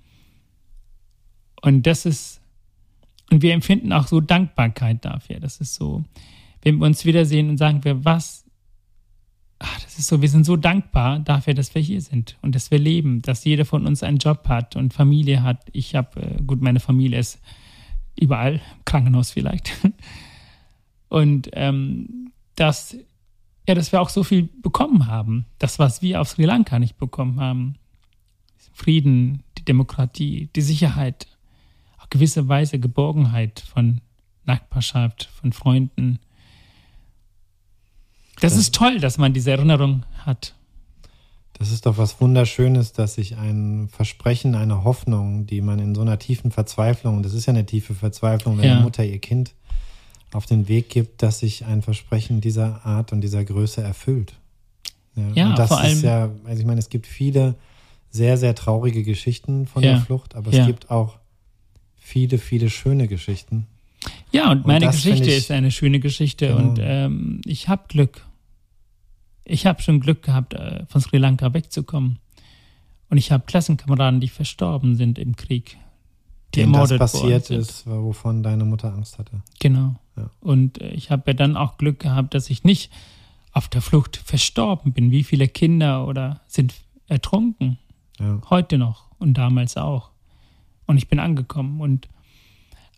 [1.63, 2.41] und das ist,
[3.31, 5.39] und wir empfinden auch so Dankbarkeit dafür.
[5.39, 6.05] Das ist so,
[6.63, 8.45] wenn wir uns wiedersehen und sagen wir, was,
[9.61, 12.71] ach, das ist so, wir sind so dankbar dafür, dass wir hier sind und dass
[12.71, 15.61] wir leben, dass jeder von uns einen Job hat und Familie hat.
[15.73, 17.41] Ich habe, äh, gut, meine Familie ist
[18.19, 19.73] überall, Krankenhaus vielleicht.
[21.09, 22.97] Und ähm, dass,
[23.71, 25.47] ja, dass wir auch so viel bekommen haben.
[25.59, 27.77] Das, was wir auf Sri Lanka nicht bekommen haben.
[28.73, 31.27] Frieden, die Demokratie, die Sicherheit,
[31.99, 34.01] auch gewisse Weise Geborgenheit von
[34.45, 36.19] Nachbarschaft, von Freunden.
[38.41, 40.55] Das Das- ist toll, dass man diese Erinnerung hat.
[41.55, 46.01] Das ist doch was Wunderschönes, dass sich ein Versprechen, eine Hoffnung, die man in so
[46.01, 48.73] einer tiefen Verzweiflung, das ist ja eine tiefe Verzweiflung, wenn Ja.
[48.77, 49.55] eine Mutter ihr Kind
[50.33, 54.35] auf den Weg gibt, dass sich ein Versprechen dieser Art und dieser Größe erfüllt.
[55.35, 57.57] Ja, und das vor ist allem- ja, also ich meine, es gibt viele
[58.11, 59.93] sehr, sehr traurige Geschichten von Ja.
[59.95, 60.61] der Flucht, aber Ja.
[60.63, 61.19] es gibt auch
[61.99, 63.67] viele, viele schöne Geschichten.
[64.33, 66.59] Ja, und meine Geschichte ich- ist eine schöne Geschichte Genau.
[66.71, 68.25] und ähm, ich habe Glück.
[69.45, 72.19] Ich habe schon Glück gehabt, äh, von Sri Lanka wegzukommen.
[73.09, 75.77] Und ich habe Klassenkameraden, die verstorben sind im Krieg.
[76.55, 79.43] Die Dem das ermordet passiert ist, wovon deine Mutter Angst hatte.
[79.61, 79.95] Genau.
[80.17, 80.31] Ja.
[80.41, 82.91] Und äh, ich habe ja dann auch Glück gehabt, dass ich nicht
[83.53, 85.11] auf der Flucht verstorben bin.
[85.11, 86.75] Wie viele Kinder oder sind
[87.07, 87.79] ertrunken?
[88.19, 88.41] Ja.
[88.51, 90.11] Heute noch und damals auch.
[90.87, 91.81] Und ich bin angekommen.
[91.81, 92.09] Und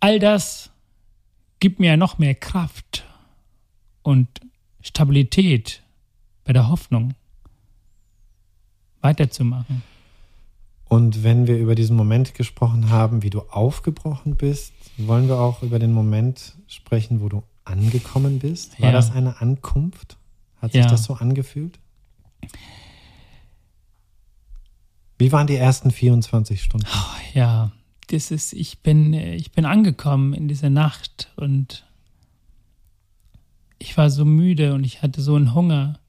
[0.00, 0.70] all das
[1.60, 3.04] gibt mir noch mehr Kraft
[4.02, 4.28] und
[4.80, 5.82] Stabilität
[6.44, 7.14] bei der Hoffnung,
[9.00, 9.82] weiterzumachen.
[10.92, 15.62] Und wenn wir über diesen Moment gesprochen haben, wie du aufgebrochen bist, wollen wir auch
[15.62, 18.78] über den Moment sprechen, wo du angekommen bist.
[18.78, 18.92] War Ja.
[18.92, 20.18] das eine Ankunft?
[20.60, 20.90] Hat sich Ja.
[20.90, 21.78] das so angefühlt?
[25.18, 26.86] Wie waren die ersten 24 Stunden?
[27.32, 27.72] Ja,
[28.08, 31.86] das ist, ich bin, ich bin angekommen in dieser Nacht und
[33.78, 36.00] ich war so müde und ich hatte so einen Hunger.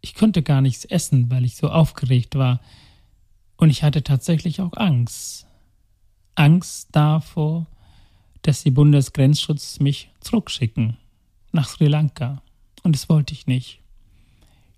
[0.00, 2.60] Ich konnte gar nichts essen, weil ich so aufgeregt war.
[3.56, 5.46] Und ich hatte tatsächlich auch Angst.
[6.34, 7.66] Angst davor,
[8.42, 10.96] dass die Bundesgrenzschutz mich zurückschicken
[11.52, 12.42] nach Sri Lanka.
[12.82, 13.80] Und das wollte ich nicht.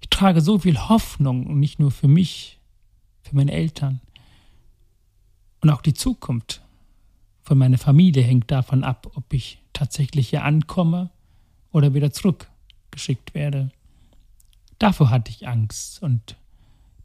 [0.01, 2.59] Ich trage so viel Hoffnung nicht nur für mich,
[3.23, 4.01] für meine Eltern.
[5.61, 6.63] Und auch die Zukunft
[7.43, 11.11] von meiner Familie hängt davon ab, ob ich tatsächlich hier ankomme
[11.73, 13.71] oder wieder zurückgeschickt werde.
[14.79, 16.37] Davor hatte ich Angst und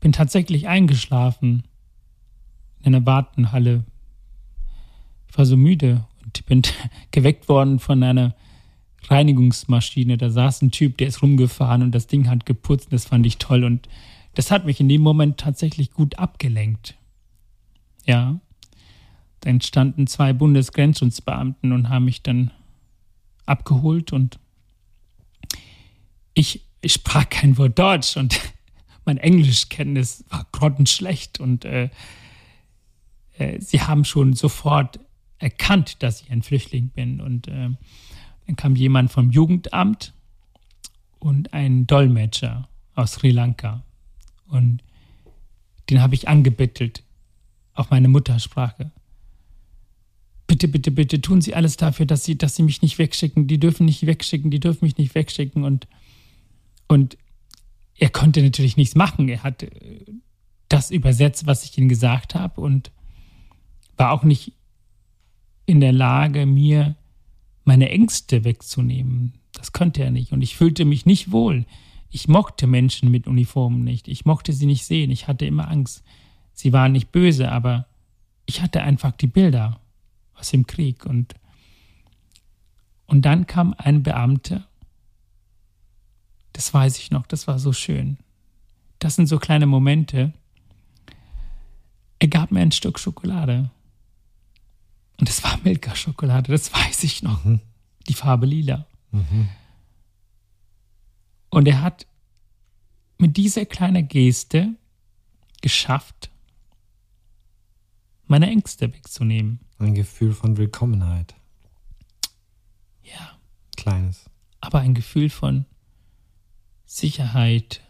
[0.03, 1.63] bin tatsächlich eingeschlafen
[2.81, 3.85] in einer Wartenhalle.
[5.29, 6.61] Ich war so müde und bin
[7.11, 8.35] geweckt worden von einer
[9.07, 10.17] Reinigungsmaschine.
[10.17, 12.91] Da saß ein Typ, der ist rumgefahren und das Ding hat geputzt.
[12.91, 13.87] Das fand ich toll und
[14.35, 16.95] das hat mich in dem Moment tatsächlich gut abgelenkt.
[18.05, 18.41] Ja.
[19.39, 22.51] Dann standen zwei Bundesgrenzschutzbeamten und haben mich dann
[23.45, 24.37] abgeholt und
[26.33, 28.37] ich, ich sprach kein Wort Deutsch und
[29.05, 31.89] mein Englischkenntnis war grottenschlecht und äh,
[33.37, 34.99] äh, sie haben schon sofort
[35.39, 37.69] erkannt, dass ich ein Flüchtling bin und äh,
[38.47, 40.13] dann kam jemand vom Jugendamt
[41.19, 43.83] und ein Dolmetscher aus Sri Lanka
[44.47, 44.81] und
[45.89, 47.03] den habe ich angebettelt
[47.73, 48.91] auf meine Muttersprache.
[50.47, 53.47] Bitte, bitte, bitte tun Sie alles dafür, dass Sie, dass Sie mich nicht wegschicken.
[53.47, 55.63] Die dürfen nicht wegschicken, die dürfen mich nicht wegschicken.
[55.63, 55.87] Und,
[56.87, 57.17] und
[57.97, 59.29] er konnte natürlich nichts machen.
[59.29, 59.69] Er hat äh,
[60.69, 62.91] das übersetzt, was ich ihm gesagt habe und
[63.97, 64.53] war auch nicht
[65.65, 66.95] in der Lage, mir
[67.63, 69.34] meine Ängste wegzunehmen.
[69.53, 70.32] Das konnte er nicht.
[70.32, 71.65] Und ich fühlte mich nicht wohl.
[72.10, 74.08] Ich mochte Menschen mit Uniformen nicht.
[74.08, 75.12] Ich mochte sie nicht sehen.
[75.12, 76.03] Ich hatte immer Angst.
[76.53, 77.88] Sie waren nicht böse, aber
[78.45, 79.79] ich hatte einfach die Bilder
[80.36, 81.06] aus dem Krieg.
[81.06, 81.36] Und,
[83.06, 84.67] und dann kam ein Beamter.
[86.53, 88.17] Das weiß ich noch, das war so schön.
[88.99, 90.33] Das sind so kleine Momente.
[92.19, 93.69] Er gab mir ein Stück Schokolade.
[95.19, 97.43] Und es war Milka-Schokolade, das weiß ich noch.
[97.43, 97.59] Mhm.
[98.07, 98.85] Die Farbe lila.
[99.11, 99.49] Mhm.
[101.49, 102.07] Und er hat
[103.17, 104.75] mit dieser kleinen Geste
[105.61, 106.29] geschafft,
[108.25, 109.59] meine Ängste wegzunehmen.
[109.79, 111.35] Ein Gefühl von Willkommenheit.
[113.03, 113.37] Ja,
[113.77, 114.29] Kleines.
[114.61, 115.65] aber ein Gefühl von
[116.93, 117.82] Sicherheit,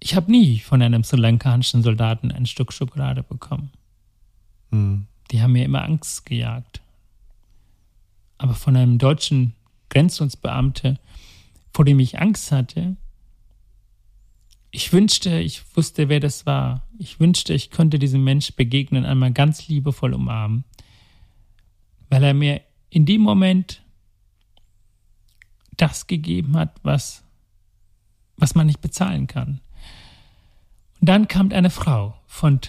[0.00, 3.70] Ich habe nie von einem sri lankanischen Soldaten ein Stück Schokolade bekommen.
[4.72, 5.06] Hm.
[5.30, 6.82] Die haben mir immer Angst gejagt.
[8.36, 9.54] Aber von einem deutschen
[9.90, 10.98] Grenzschutzbeamte,
[11.72, 12.96] vor dem ich Angst hatte,
[14.72, 16.82] ich wünschte, ich wusste, wer das war.
[16.98, 20.64] Ich wünschte, ich könnte diesem Mensch begegnen, einmal ganz liebevoll umarmen,
[22.10, 23.82] weil er mir in dem Moment
[25.76, 27.22] das gegeben hat, was,
[28.36, 29.60] was man nicht bezahlen kann.
[31.00, 32.60] Und dann kam eine Frau von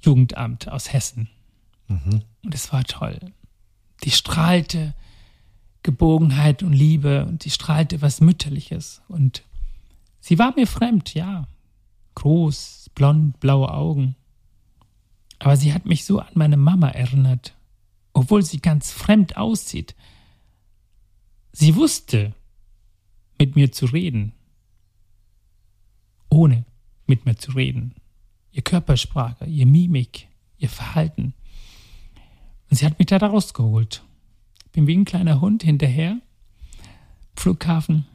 [0.00, 1.28] Jugendamt aus Hessen.
[1.88, 2.22] Mhm.
[2.44, 3.18] Und es war toll.
[4.04, 4.94] Die strahlte
[5.82, 9.02] Gebogenheit und Liebe und die strahlte was Mütterliches.
[9.08, 9.42] Und
[10.20, 11.46] sie war mir fremd, ja.
[12.14, 14.16] Groß, blond, blaue Augen.
[15.38, 17.54] Aber sie hat mich so an meine Mama erinnert,
[18.12, 19.94] obwohl sie ganz fremd aussieht.
[21.52, 22.32] Sie wusste,
[23.38, 24.32] mit mir zu reden,
[26.34, 26.64] ohne
[27.06, 27.94] mit mir zu reden.
[28.50, 31.34] Ihr Körpersprache, ihr Mimik, ihr Verhalten.
[32.70, 34.02] Und sie hat mich da rausgeholt.
[34.64, 36.18] Ich bin wie ein kleiner Hund hinterher.
[37.36, 38.06] Flughafen.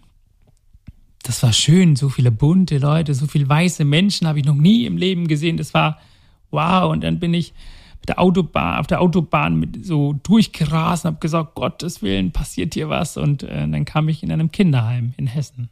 [1.23, 4.85] Das war schön, so viele bunte Leute, so viele weiße Menschen habe ich noch nie
[4.85, 5.57] im Leben gesehen.
[5.57, 5.99] Das war
[6.51, 6.91] wow.
[6.91, 7.53] Und dann bin ich
[8.01, 12.73] mit der Autobahn, auf der Autobahn mit so durchgerast und habe gesagt, Gottes Willen, passiert
[12.73, 13.17] hier was.
[13.17, 15.69] Und äh, dann kam ich in einem Kinderheim in Hessen.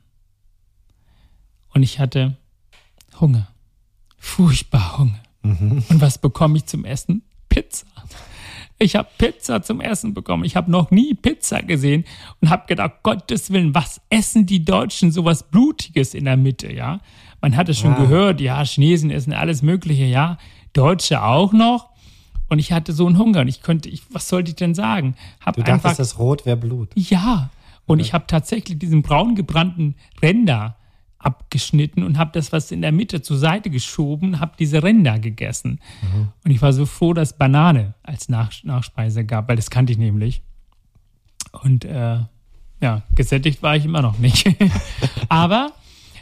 [1.77, 2.35] Und ich hatte
[3.21, 3.49] Hunger.
[4.17, 5.19] Furchtbar Hunger.
[5.43, 5.83] Mhm.
[5.89, 7.21] Und was bekomme ich zum Essen?
[7.49, 7.85] Pizza.
[8.79, 10.43] Ich habe Pizza zum Essen bekommen.
[10.43, 12.03] Ich habe noch nie Pizza gesehen
[12.41, 16.99] und habe gedacht, Gottes Willen, was essen die Deutschen sowas Blutiges in der Mitte, ja?
[17.41, 17.99] Man hat es schon Ah.
[17.99, 20.39] gehört, ja, Chinesen essen alles Mögliche, ja,
[20.73, 21.89] Deutsche auch noch.
[22.49, 25.15] Und ich hatte so einen Hunger und ich konnte, ich, was sollte ich denn sagen?
[25.45, 26.89] Hab Du einfach, dachtest, das Rot wäre Blut.
[26.95, 27.51] ja.
[27.85, 30.75] Und ich habe tatsächlich diesen braun gebrannten Ränder
[31.19, 35.79] abgeschnitten und habe das, was in der Mitte zur Seite geschoben, habe diese Ränder gegessen.
[36.43, 39.97] Und ich war so froh, dass Banane als Nach Nachspeise gab, weil das kannte ich
[39.97, 40.41] nämlich.
[41.63, 42.19] Und äh,
[42.81, 44.47] ja, gesättigt war ich immer noch nicht.
[45.29, 45.71] Aber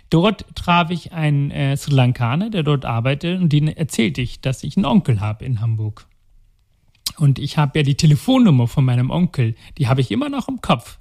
[0.09, 4.63] dort traf ich einen äh, Sri Lankaner, der dort arbeitet, und den erzählte ich, dass
[4.63, 6.07] ich einen Onkel habe in Hamburg.
[7.17, 10.61] Und ich habe ja die Telefonnummer von meinem Onkel, die habe ich immer noch im
[10.61, 10.99] Kopf.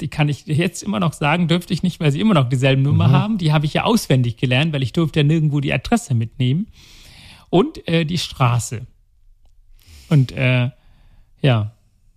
[0.00, 2.82] Die kann ich jetzt immer noch sagen, dürfte ich nicht, weil sie immer noch dieselben
[2.82, 3.38] Nummer haben.
[3.38, 6.68] Die habe ich ja auswendig gelernt, weil ich durfte ja nirgendwo die Adresse mitnehmen.
[7.50, 8.86] Und äh, die Straße.
[10.08, 10.70] Und äh,
[11.40, 11.72] ja,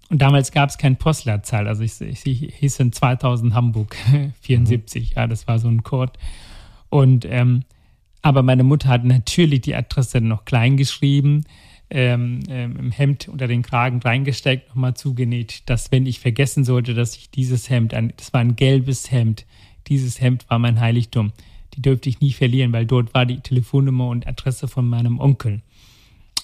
[0.10, 1.68] und damals gab es kein Postleitzahl.
[1.68, 3.96] Also ich, ich, ich hieß in 2000 Hamburg
[4.42, 5.14] 74.
[5.16, 6.14] Ja, das war so ein Code.
[6.90, 7.64] Und ähm,
[8.22, 11.46] aber meine Mutter hat natürlich die Adresse noch klein geschrieben,
[11.92, 16.94] ähm, ähm, im Hemd unter den Kragen reingesteckt, nochmal zugenäht, dass wenn ich vergessen sollte,
[16.94, 19.46] dass ich dieses Hemd, ein, das war ein gelbes Hemd,
[19.88, 21.34] dieses Hemd war mein Heiligtum.
[21.74, 25.62] Die dürfte ich nie verlieren, weil dort war die Telefonnummer und Adresse von meinem Onkel.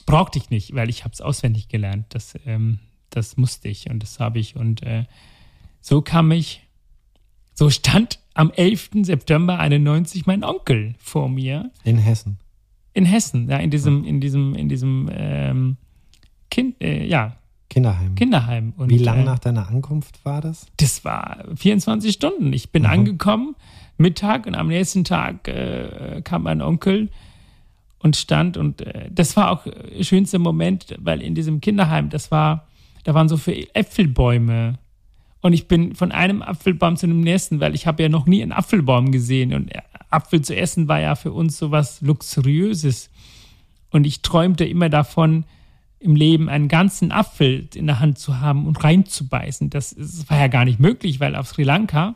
[0.06, 2.06] Brauchte ich nicht, weil ich habe es auswendig gelernt.
[2.10, 2.80] Das, ähm,
[3.10, 4.58] das musste ich und das habe ich.
[4.58, 5.06] Und äh,
[5.80, 6.62] so kam ich,
[7.54, 8.90] so stand am 11.
[9.04, 12.38] September 91 mein Onkel vor mir In Hessen.
[12.98, 15.78] In Hessen, ja, in diesem, in diesem, in diesem ähm,
[16.50, 17.38] kind, äh, ja,
[17.70, 18.16] Kinderheim.
[18.16, 18.74] Kinderheim.
[18.78, 20.66] Und, Wie lange äh, nach deiner Ankunft war das?
[20.78, 22.54] Das war 24 Stunden.
[22.54, 22.90] Ich bin Mhm.
[22.90, 23.56] angekommen,
[23.98, 27.10] Mittag, und am nächsten Tag äh, kam mein Onkel
[28.00, 28.58] und stand.
[28.58, 32.68] Und äh, das war auch der schönste Moment, weil in diesem Kinderheim, das war,
[33.04, 34.80] da waren so viele Äpfelbäume.
[35.42, 38.42] Und ich bin von einem Apfelbaum zu dem nächsten, weil ich habe ja noch nie
[38.42, 39.54] einen Apfelbaum gesehen.
[39.54, 43.10] Und äh, Apfel zu essen war ja für uns so was Luxuriöses.
[43.92, 45.46] Und ich träumte immer davon,
[46.00, 49.70] im Leben einen ganzen Apfel in der Hand zu haben und reinzubeißen.
[49.70, 52.16] Das, das war ja gar nicht möglich, weil auf Sri Lanka,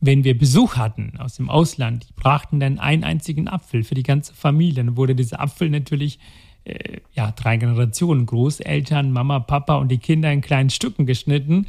[0.00, 4.04] wenn wir Besuch hatten aus dem Ausland, die brachten dann einen einzigen Apfel für die
[4.04, 4.84] ganze Familie.
[4.84, 6.20] Dann wurde dieser Apfel natürlich
[6.64, 11.66] äh, ja, drei Generationen, Großeltern, Mama, Papa und die Kinder in kleinen Stücken geschnitten,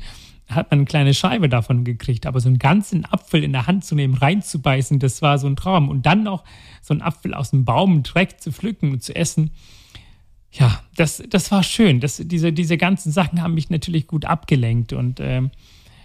[0.50, 2.26] hat man eine kleine Scheibe davon gekriegt.
[2.26, 5.56] Aber so einen ganzen Apfel in der Hand zu nehmen, reinzubeißen, das war so ein
[5.56, 5.90] Traum.
[5.90, 6.44] Und dann noch
[6.82, 9.52] so einen Apfel aus dem Baum direkt zu pflücken und zu essen,
[10.52, 12.00] ja, das, das war schön.
[12.00, 15.52] Das, diese, diese ganzen Sachen haben mich natürlich gut abgelenkt und ähm,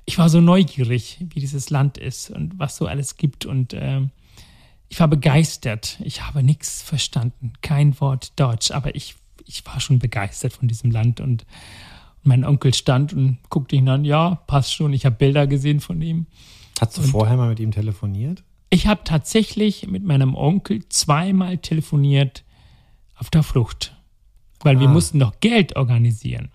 [0.04, 4.10] ich war so neugierig, wie dieses Land ist und was so alles gibt und ähm,
[4.88, 5.98] ich war begeistert.
[6.04, 9.14] Ich habe nichts verstanden, kein Wort Deutsch, aber ich,
[9.46, 11.46] ich war schon begeistert von diesem Land und
[12.22, 16.00] mein Onkel stand und guckte ihn an, ja, passt schon, ich habe Bilder gesehen von
[16.02, 16.26] ihm.
[16.80, 18.42] Hast du vorher mal mit ihm telefoniert?
[18.70, 22.44] Ich habe tatsächlich mit meinem Onkel zweimal telefoniert
[23.16, 23.96] auf der Flucht,
[24.62, 24.92] weil wir Ah.
[24.92, 26.50] mussten noch Geld organisieren.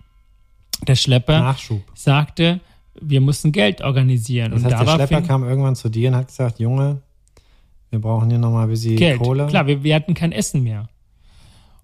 [0.86, 1.82] Der Schlepper Nachschub.
[1.94, 2.60] sagte,
[3.00, 4.50] wir mussten Geld organisieren.
[4.52, 7.02] Das und heißt, der Schlepper kam irgendwann zu dir und hat gesagt, Junge,
[7.90, 9.18] Wir brauchen hier nochmal ein bisschen Geld.
[9.18, 9.46] Kohle.
[9.46, 10.90] Klar, wir, wir hatten kein Essen mehr.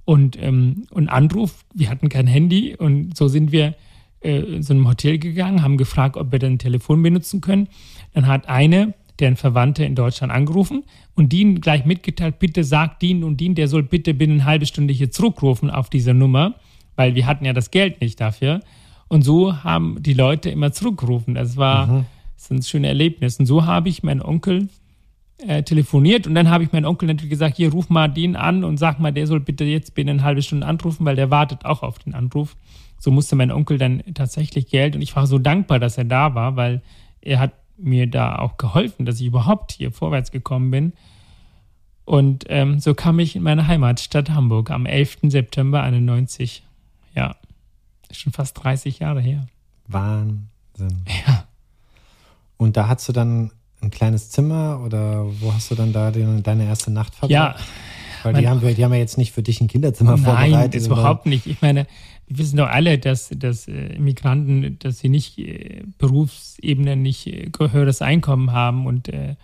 [0.04, 3.74] Und, ähm, und Anruf, wir hatten kein Handy und so sind wir
[4.20, 7.68] äh, in so einem Hotel gegangen, haben gefragt, ob wir dann ein Telefon benutzen können.
[8.12, 10.84] Dann hat eine, deren Verwandte in Deutschland angerufen
[11.14, 14.66] und die gleich mitgeteilt, bitte sagt den und den, der soll bitte binnen eine halbe
[14.66, 16.54] Stunde hier zurückrufen auf diese Nummer,
[16.96, 18.60] weil wir hatten ja das Geld nicht dafür.
[19.08, 21.34] Und so haben die Leute immer zurückgerufen.
[21.34, 22.06] Das war mhm.
[22.36, 23.38] das ein schönes Erlebnis.
[23.38, 24.68] Und so habe ich meinen Onkel
[25.38, 28.64] äh, telefoniert und dann habe ich meinen Onkel natürlich gesagt, hier ruf mal den an
[28.64, 31.64] und sag mal, der soll bitte jetzt binnen eine halbe Stunde anrufen, weil der wartet
[31.64, 32.56] auch auf den Anruf.
[32.98, 36.34] So musste mein Onkel dann tatsächlich Geld und ich war so dankbar, dass er da
[36.34, 36.82] war, weil
[37.20, 40.92] er hat mir da auch geholfen, dass ich überhaupt hier vorwärts gekommen bin.
[42.04, 45.18] Und ähm, so kam ich in meine Heimatstadt Hamburg am 11.
[45.24, 46.62] September 91.
[47.14, 47.36] Ja,
[48.10, 49.46] ist schon fast 30 Jahre her.
[49.88, 51.04] Wahnsinn.
[51.26, 51.44] Ja.
[52.56, 53.50] Und da hast du dann
[53.84, 57.30] ein kleines Zimmer oder wo hast du dann da den, deine erste Nacht verbracht?
[57.30, 57.54] Ja.
[58.24, 60.80] Weil die haben, die haben ja jetzt nicht für dich ein Kinderzimmer Nein, vorbereitet.
[60.80, 61.46] Nein, überhaupt nicht.
[61.46, 61.86] Ich meine,
[62.26, 67.50] wir wissen doch alle, dass, dass äh, Migranten, dass sie nicht äh, Berufsebene, nicht äh,
[67.70, 68.86] höheres Einkommen haben.
[68.86, 69.36] Und äh,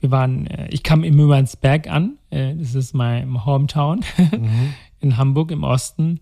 [0.00, 4.74] wir waren, äh, ich kam in Mümmernsberg an, äh, das ist mein Hometown mhm.
[5.00, 6.20] in Hamburg im Osten.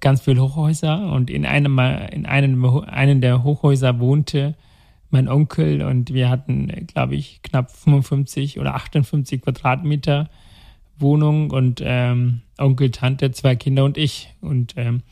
[0.00, 4.56] ganz viele Hochhäuser und in einem, in einem, einem der Hochhäuser wohnte
[5.10, 10.28] mein Onkel und wir hatten, glaube ich, knapp 55 oder 58 Quadratmeter
[10.98, 14.34] Wohnung und ähm, Onkel, Tante, zwei Kinder und ich.
[14.40, 15.02] Und ähm,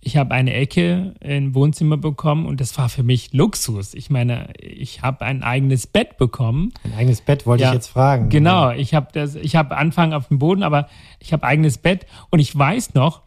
[0.00, 3.94] ich habe eine Ecke im Wohnzimmer bekommen und das war für mich Luxus.
[3.94, 6.72] Ich meine, ich habe ein eigenes Bett bekommen.
[6.84, 8.30] Ein eigenes Bett wollte ja, ich jetzt fragen.
[8.30, 10.88] Genau, ich habe das, ich habe Anfang auf dem Boden, aber
[11.18, 13.22] ich habe eigenes Bett und ich weiß noch,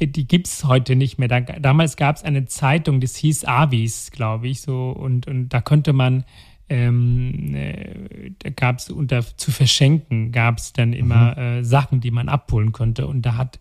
[0.00, 1.28] die gibt es heute nicht mehr.
[1.28, 5.60] Da, damals gab es eine Zeitung, das hieß Avis, glaube ich, so und und da
[5.60, 6.24] konnte man
[6.68, 11.42] ähm, äh, da gab es unter zu verschenken gab es dann immer mhm.
[11.42, 13.06] äh, Sachen, die man abholen konnte.
[13.06, 13.60] Und da hat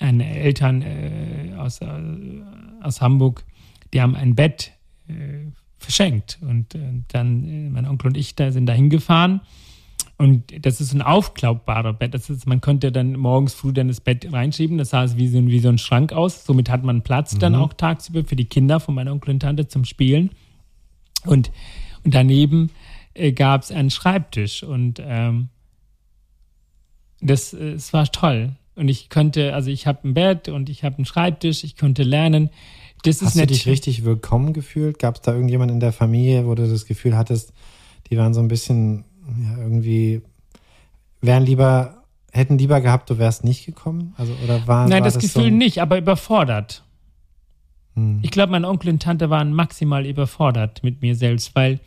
[0.00, 1.86] eine Eltern äh, aus, äh,
[2.80, 3.44] aus Hamburg,
[3.92, 4.72] die haben ein Bett
[5.08, 6.38] äh, verschenkt.
[6.40, 9.40] Und äh, dann, mein Onkel und ich da sind da hingefahren.
[10.22, 12.14] Und das ist ein aufklappbarer Bett.
[12.14, 14.78] Das ist, man konnte dann morgens früh dann das Bett reinschieben.
[14.78, 16.44] Das sah wie so, wie so ein Schrank aus.
[16.44, 17.38] Somit hat man Platz mhm.
[17.40, 20.30] dann auch tagsüber für die Kinder von meiner Onkel und Tante zum Spielen.
[21.24, 21.50] Und
[22.04, 22.70] und daneben
[23.14, 25.48] äh, gab es einen Schreibtisch und ähm,
[27.20, 28.56] das, äh, das war toll.
[28.74, 32.02] Und ich konnte, also ich habe ein Bett und ich habe einen Schreibtisch, ich konnte
[32.02, 32.50] lernen.
[33.02, 34.98] Das Hast du dich richtig willkommen gefühlt?
[34.98, 37.52] Gab es da irgendjemand in der Familie, wo du das Gefühl hattest,
[38.10, 39.04] die waren so ein bisschen
[39.42, 40.22] ja, irgendwie,
[41.20, 42.02] wären lieber,
[42.32, 44.14] hätten lieber gehabt, du wärst nicht gekommen?
[44.16, 46.84] Also, oder war, Nein, war das, das Gefühl so nicht, aber überfordert.
[47.94, 48.20] Hm.
[48.22, 51.80] Ich glaube, mein Onkel und Tante waren maximal überfordert mit mir selbst, weil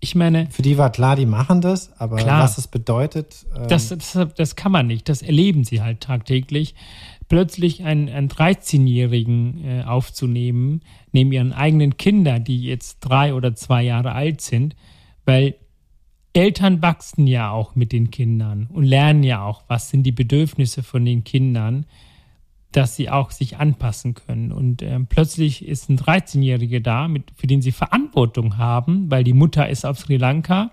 [0.00, 0.48] ich meine.
[0.50, 3.46] Für die war klar, die machen das, aber klar, was es bedeutet.
[3.56, 5.08] Ähm das, das, das, kann man nicht.
[5.08, 6.74] Das erleben sie halt tagtäglich.
[7.28, 10.82] Plötzlich einen, einen 13-Jährigen äh, aufzunehmen,
[11.12, 14.76] neben ihren eigenen Kindern, die jetzt drei oder zwei Jahre alt sind,
[15.24, 15.56] weil
[16.36, 20.82] Eltern wachsen ja auch mit den Kindern und lernen ja auch, was sind die Bedürfnisse
[20.82, 21.86] von den Kindern
[22.76, 24.52] dass sie auch sich anpassen können.
[24.52, 29.32] Und äh, plötzlich ist ein 13-Jähriger da, mit, für den sie Verantwortung haben, weil die
[29.32, 30.70] Mutter ist auf Sri Lanka.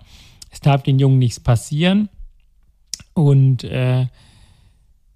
[0.50, 2.10] Es darf den Jungen nichts passieren.
[3.14, 4.06] Und äh,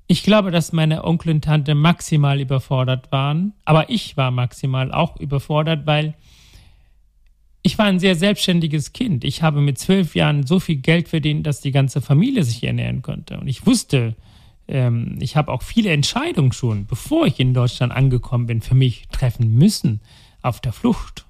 [0.07, 3.53] ich glaube, dass meine Onkel und Tante maximal überfordert waren.
[3.66, 6.14] Aber ich war maximal auch überfordert, weil
[7.68, 9.24] ich war ein sehr selbstständiges Kind.
[9.24, 13.02] Ich habe mit zwölf Jahren so viel Geld verdient, dass die ganze Familie sich ernähren
[13.02, 13.38] konnte.
[13.38, 14.16] Und ich wusste,
[14.68, 19.06] ähm, ich habe auch viele Entscheidungen schon, bevor ich in Deutschland angekommen bin, für mich
[19.08, 20.00] treffen müssen
[20.40, 21.26] auf der Flucht.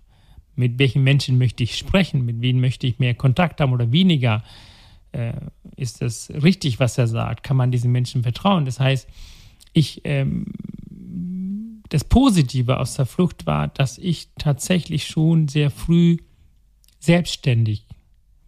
[0.55, 2.25] Mit welchen Menschen möchte ich sprechen?
[2.25, 4.45] Mit wem möchte ich mehr Kontakt haben oder weniger?
[5.11, 5.33] Äh,
[5.75, 7.43] ist das richtig, was er sagt?
[7.43, 8.65] Kann man diesen Menschen vertrauen?
[8.65, 9.09] Das heißt,
[9.73, 10.47] ich, ähm,
[11.89, 16.19] das Positive aus der Flucht war, dass ich tatsächlich schon sehr früh
[16.99, 17.87] selbstständig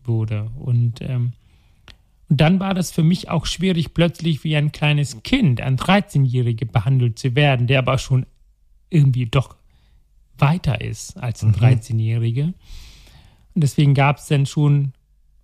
[0.05, 1.33] wurde und ähm,
[2.31, 6.65] und dann war das für mich auch schwierig, plötzlich wie ein kleines Kind, ein 13-Jähriger
[6.65, 8.25] behandelt zu werden, der aber schon
[8.89, 9.57] irgendwie doch
[10.39, 11.57] weiter ist als ein mhm.
[11.57, 12.45] 13-Jähriger.
[12.45, 12.55] Und
[13.65, 14.93] deswegen gab es dann schon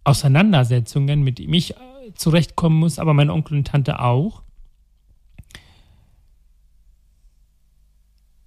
[0.05, 4.45] Auseinandersetzungen, mit denen ich äh, zurechtkommen muss, aber mein Onkel und Tante auch.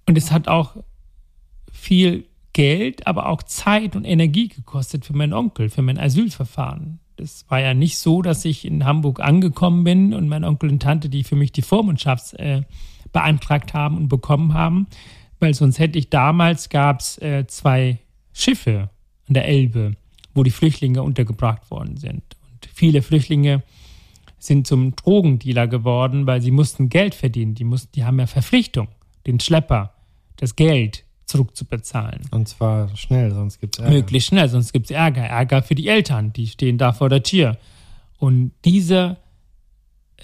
[0.06, 0.76] Und es hat auch
[1.70, 2.26] viel
[2.60, 7.60] Geld, aber auch Zeit und Energie gekostet für meinen Onkel, für mein Asylverfahren es war
[7.60, 11.24] ja nicht so, dass ich in Hamburg angekommen bin und mein Onkel und Tante, die
[11.24, 12.62] für mich die Vormundschaft äh,
[13.12, 14.86] beantragt haben und bekommen haben,
[15.38, 17.98] weil sonst hätte ich damals gab es äh, zwei
[18.32, 18.90] Schiffe
[19.28, 19.92] an der Elbe,
[20.34, 22.22] wo die Flüchtlinge untergebracht worden sind.
[22.52, 23.62] Und viele Flüchtlinge
[24.38, 27.54] sind zum Drogendealer geworden, weil sie mussten Geld verdienen.
[27.54, 28.88] Die, mussten, die haben ja Verpflichtung,
[29.26, 29.92] den Schlepper,
[30.36, 32.22] das Geld zurückzubezahlen.
[32.30, 33.94] Und zwar schnell, sonst gibt es Ärger.
[33.94, 35.22] Möglichst schnell, sonst gibt es Ärger.
[35.22, 37.56] Ärger für die Eltern, die stehen da vor der Tür.
[38.18, 39.16] Und dieser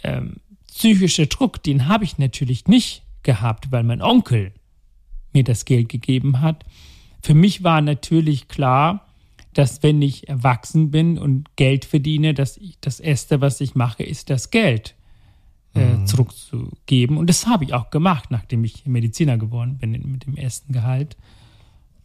[0.02, 0.36] ähm,
[0.66, 4.52] psychische Druck, den habe ich natürlich nicht gehabt, weil mein Onkel
[5.32, 6.64] mir das Geld gegeben hat.
[7.22, 9.06] Für mich war natürlich klar,
[9.54, 14.02] dass wenn ich erwachsen bin und Geld verdiene, dass ich das Erste, was ich mache,
[14.02, 14.95] ist das Geld
[15.76, 16.06] äh, mhm.
[16.06, 17.16] zurückzugeben.
[17.16, 21.16] Und das habe ich auch gemacht, nachdem ich Mediziner geworden bin mit dem ersten Gehalt.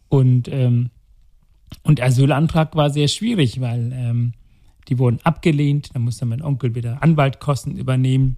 [0.08, 0.90] Und, ähm,
[1.82, 4.32] und Asylantrag war sehr schwierig, weil ähm,
[4.88, 5.90] die wurden abgelehnt.
[5.94, 8.36] Da musste mein Onkel wieder Anwaltkosten übernehmen.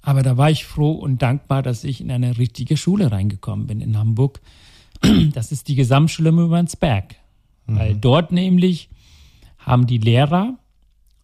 [0.00, 3.80] Aber da war ich froh und dankbar, dass ich in eine richtige Schule reingekommen bin
[3.80, 4.40] in Hamburg.
[5.34, 7.16] Das ist die Gesamtschule Mürmansberg.
[7.66, 7.76] Mhm.
[7.76, 8.88] Weil dort nämlich
[9.58, 10.58] haben die Lehrer,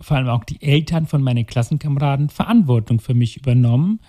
[0.01, 4.01] vor allem auch die Eltern von meinen Klassenkameraden, Verantwortung für mich übernommen,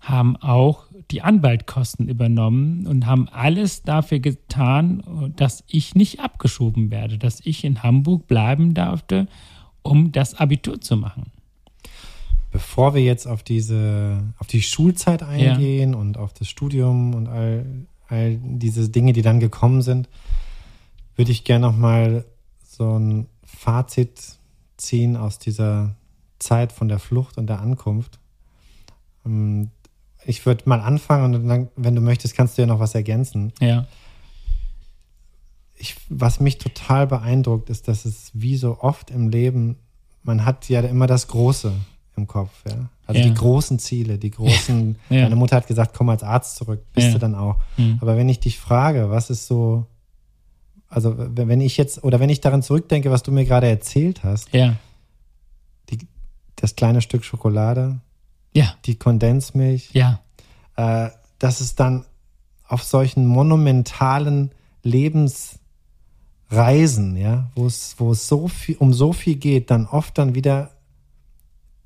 [0.00, 7.18] haben auch die Anwaltkosten übernommen und haben alles dafür getan, dass ich nicht abgeschoben werde,
[7.18, 9.28] dass ich in Hamburg bleiben durfte,
[9.82, 11.32] um das Abitur zu machen.
[12.50, 15.98] Bevor wir jetzt auf diese, auf die Schulzeit eingehen ja.
[15.98, 20.08] und auf das Studium und all, all diese Dinge, die dann gekommen sind,
[21.16, 22.24] würde ich gerne noch mal
[22.62, 24.38] so ein Fazit
[24.84, 25.94] ziehen aus dieser
[26.38, 28.18] Zeit von der Flucht und der Ankunft.
[29.24, 29.70] Ähm,
[30.24, 33.52] ich würde mal anfangen und dann, wenn du möchtest, kannst du ja noch was ergänzen.
[33.60, 33.86] Ja.
[35.76, 39.76] Ich, was mich total beeindruckt, ist, dass es wie so oft im Leben,
[40.22, 41.72] man hat ja immer das Große
[42.16, 42.88] im Kopf, ja.
[43.06, 43.26] Also ja.
[43.26, 45.22] die großen Ziele, die großen, ja.
[45.22, 47.12] deine Mutter hat gesagt, komm als Arzt zurück, bist ja.
[47.12, 47.56] du dann auch.
[47.76, 47.98] Mhm.
[48.00, 49.86] Aber wenn ich dich frage, was ist so
[50.94, 54.54] also wenn ich jetzt, oder wenn ich daran zurückdenke, was du mir gerade erzählt hast,
[54.54, 54.76] ja.
[55.90, 55.98] die,
[56.54, 57.98] das kleine Stück Schokolade,
[58.52, 58.76] ja.
[58.84, 60.20] die Kondensmilch, ja.
[60.76, 62.06] Äh, dass es dann
[62.68, 64.52] auf solchen monumentalen
[64.84, 65.58] Lebensreisen,
[67.16, 70.70] ja, wo es, wo es so viel, um so viel geht, dann oft dann wieder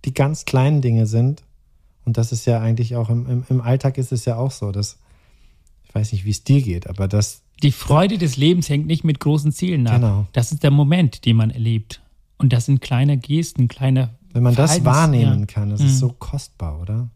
[0.04, 1.44] die ganz kleinen Dinge sind.
[2.04, 4.70] Und das ist ja eigentlich auch im, im, im Alltag ist es ja auch so,
[4.70, 4.98] dass,
[5.84, 9.04] ich weiß nicht, wie es dir geht, aber dass die Freude des Lebens hängt nicht
[9.04, 10.00] mit großen Zielen ab.
[10.00, 10.26] Genau.
[10.32, 12.00] Das ist der Moment, den man erlebt.
[12.38, 14.10] Und das sind kleine Gesten, kleine.
[14.32, 15.46] Wenn man das wahrnehmen ja.
[15.46, 15.86] kann, das mhm.
[15.86, 17.08] ist so kostbar, oder?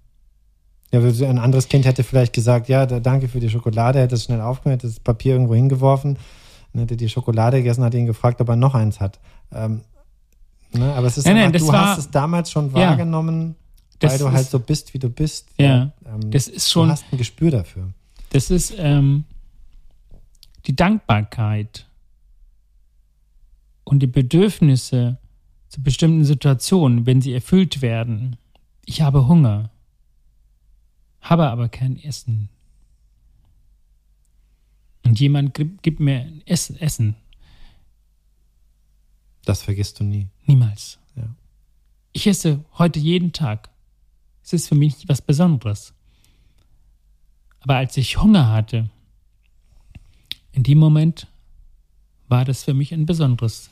[0.90, 4.42] Ja, ein anderes Kind hätte vielleicht gesagt, ja, danke für die Schokolade, hätte es schnell
[4.42, 6.18] aufgenommen, hätte das Papier irgendwo hingeworfen,
[6.74, 9.18] hätte die Schokolade gegessen, hat ihn gefragt, ob er noch eins hat.
[9.54, 9.80] Ähm,
[10.74, 10.92] ne?
[10.92, 13.54] Aber es ist nein, einfach, nein, du war, hast es damals schon wahrgenommen,
[14.02, 15.48] ja, weil du halt so bist, wie du bist.
[15.56, 16.88] Ja, ähm, das ist schon.
[16.88, 17.88] Du hast ein Gespür dafür.
[18.30, 19.24] Das ist, ähm,
[20.66, 21.86] die Dankbarkeit
[23.84, 25.18] und die Bedürfnisse
[25.68, 28.36] zu bestimmten Situationen, wenn sie erfüllt werden.
[28.84, 29.70] Ich habe Hunger,
[31.20, 32.48] habe aber kein Essen.
[35.04, 37.16] Und jemand gibt mir Essen.
[39.44, 40.28] Das vergisst du nie.
[40.46, 40.98] Niemals.
[41.16, 41.34] Ja.
[42.12, 43.70] Ich esse heute jeden Tag.
[44.44, 45.94] Es ist für mich was Besonderes.
[47.60, 48.90] Aber als ich Hunger hatte,
[50.52, 51.26] in dem Moment
[52.28, 53.70] war das für mich ein besonderes.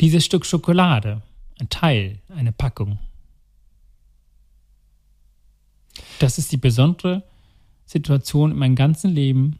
[0.00, 1.22] Dieses Stück Schokolade,
[1.58, 2.98] ein Teil, eine Packung.
[6.18, 7.22] Das ist die besondere
[7.86, 9.58] Situation in meinem ganzen Leben,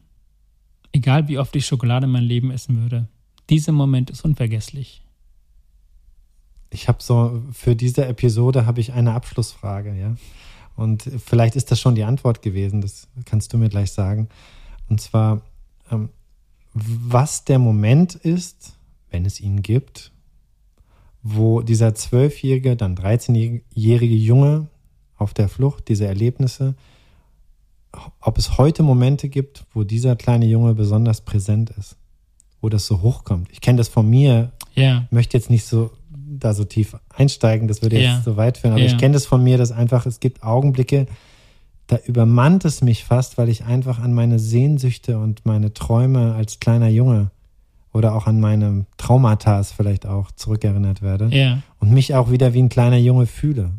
[0.91, 3.07] egal wie oft ich Schokolade in meinem Leben essen würde.
[3.49, 5.01] Dieser Moment ist unvergesslich.
[6.69, 10.15] Ich habe so, für diese Episode habe ich eine Abschlussfrage, ja.
[10.75, 14.27] Und vielleicht ist das schon die Antwort gewesen, das kannst du mir gleich sagen.
[14.89, 15.41] Und zwar,
[15.89, 16.09] ähm,
[16.83, 18.73] was der Moment ist,
[19.09, 20.11] wenn es ihn gibt,
[21.23, 24.67] wo dieser zwölfjährige, dann 13-jährige Junge
[25.17, 26.75] auf der Flucht, diese Erlebnisse,
[28.21, 31.97] ob es heute Momente gibt, wo dieser kleine Junge besonders präsent ist,
[32.61, 33.49] wo das so hochkommt.
[33.51, 35.07] Ich kenne das von mir, ja.
[35.09, 35.91] möchte jetzt nicht so
[36.29, 38.21] da so tief einsteigen, das würde jetzt ja.
[38.21, 38.87] so weit führen, aber ja.
[38.87, 41.07] ich kenne das von mir, dass einfach es gibt Augenblicke,
[41.87, 46.59] da übermannt es mich fast, weil ich einfach an meine Sehnsüchte und meine Träume als
[46.59, 47.31] kleiner Junge
[47.93, 51.61] oder auch an meine Traumata vielleicht auch zurückerinnert werde ja.
[51.79, 53.71] und mich auch wieder wie ein kleiner Junge fühle.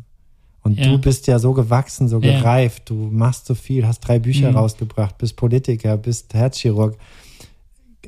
[0.61, 0.87] Und ja.
[0.87, 2.37] du bist ja so gewachsen, so ja.
[2.37, 4.57] gereift, du machst so viel, hast drei Bücher mhm.
[4.57, 6.97] rausgebracht, bist Politiker, bist Herzchirurg.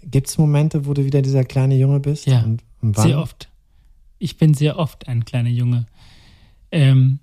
[0.04, 2.26] Gibt es Momente, wo du wieder dieser kleine Junge bist?
[2.26, 3.50] Ja, und, und sehr oft.
[4.20, 5.86] Ich bin sehr oft ein kleiner Junge.
[6.72, 7.20] Ähm,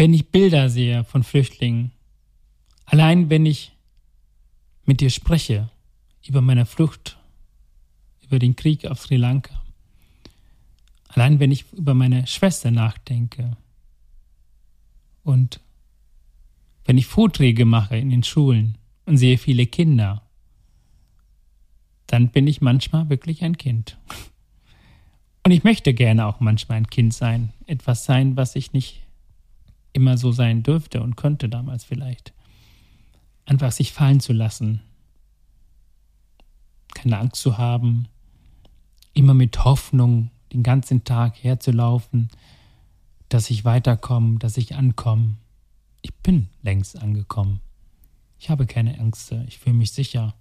[0.00, 1.92] wenn ich Bilder sehe von Flüchtlingen,
[2.86, 3.76] allein wenn ich
[4.86, 5.68] mit dir spreche
[6.26, 7.18] über meine Flucht,
[8.22, 9.60] über den Krieg auf Sri Lanka,
[11.08, 13.58] Allein wenn ich über meine Schwester nachdenke
[15.22, 15.60] und
[16.86, 20.22] wenn ich Vorträge mache in den Schulen und sehe viele Kinder,
[22.06, 23.98] dann bin ich manchmal wirklich ein Kind.
[25.44, 29.02] Und ich möchte gerne auch manchmal ein Kind sein, etwas sein, was ich nicht
[29.92, 32.32] immer so sein dürfte und könnte damals vielleicht.
[33.44, 34.80] Einfach sich fallen zu lassen,
[36.94, 38.06] keine Angst zu haben,
[39.12, 42.28] immer mit Hoffnung den ganzen Tag herzulaufen,
[43.28, 45.36] dass ich weiterkomme, dass ich ankomme.
[46.02, 47.60] Ich bin längst angekommen.
[48.38, 50.34] Ich habe keine Ängste, ich fühle mich sicher.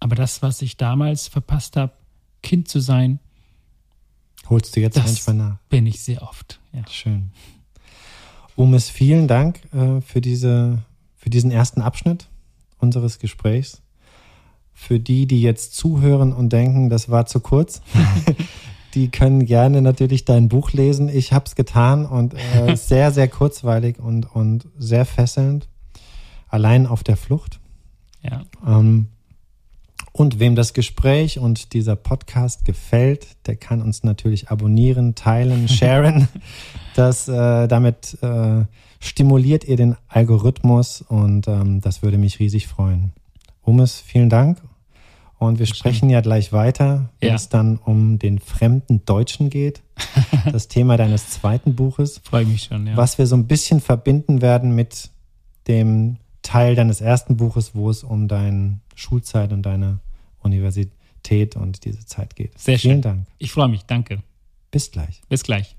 [0.00, 1.92] Aber das, was ich damals verpasst habe,
[2.42, 3.18] Kind zu sein,
[4.48, 5.58] holst du jetzt manchmal nach.
[5.68, 6.60] Bin ich sehr oft.
[6.72, 6.86] Ja.
[6.88, 7.32] Schön.
[8.56, 10.82] Umes, vielen Dank äh, für, diese,
[11.14, 12.28] für diesen ersten Abschnitt
[12.78, 13.82] unseres Gesprächs.
[14.72, 17.82] Für die, die jetzt zuhören und denken, das war zu kurz,
[18.94, 21.10] die können gerne natürlich dein Buch lesen.
[21.10, 25.68] Ich habe es getan und äh, sehr, sehr kurzweilig und, und sehr fesselnd.
[26.48, 27.60] Allein auf der Flucht.
[28.22, 28.42] Ja.
[28.66, 29.08] Ähm,
[30.16, 36.28] und wem das Gespräch und dieser Podcast gefällt, der kann uns natürlich abonnieren, teilen, sharen.
[36.94, 38.64] das äh, damit äh,
[38.98, 43.12] stimuliert ihr den Algorithmus und ähm, das würde mich riesig freuen.
[43.62, 44.62] Umes, vielen Dank.
[45.38, 47.34] Und wir sprechen ja gleich weiter, wenn ja.
[47.34, 49.82] es dann um den fremden Deutschen geht.
[50.52, 52.20] Das Thema deines zweiten Buches.
[52.22, 52.96] Freue mich schon, ja.
[52.96, 55.10] Was wir so ein bisschen verbinden werden mit
[55.66, 59.98] dem Teil deines ersten Buches, wo es um deine Schulzeit und deine
[60.46, 62.58] Universität und diese Zeit geht.
[62.58, 62.90] Sehr schön.
[62.90, 63.26] Vielen Dank.
[63.38, 63.82] Ich freue mich.
[63.82, 64.22] Danke.
[64.70, 65.22] Bis gleich.
[65.28, 65.75] Bis gleich.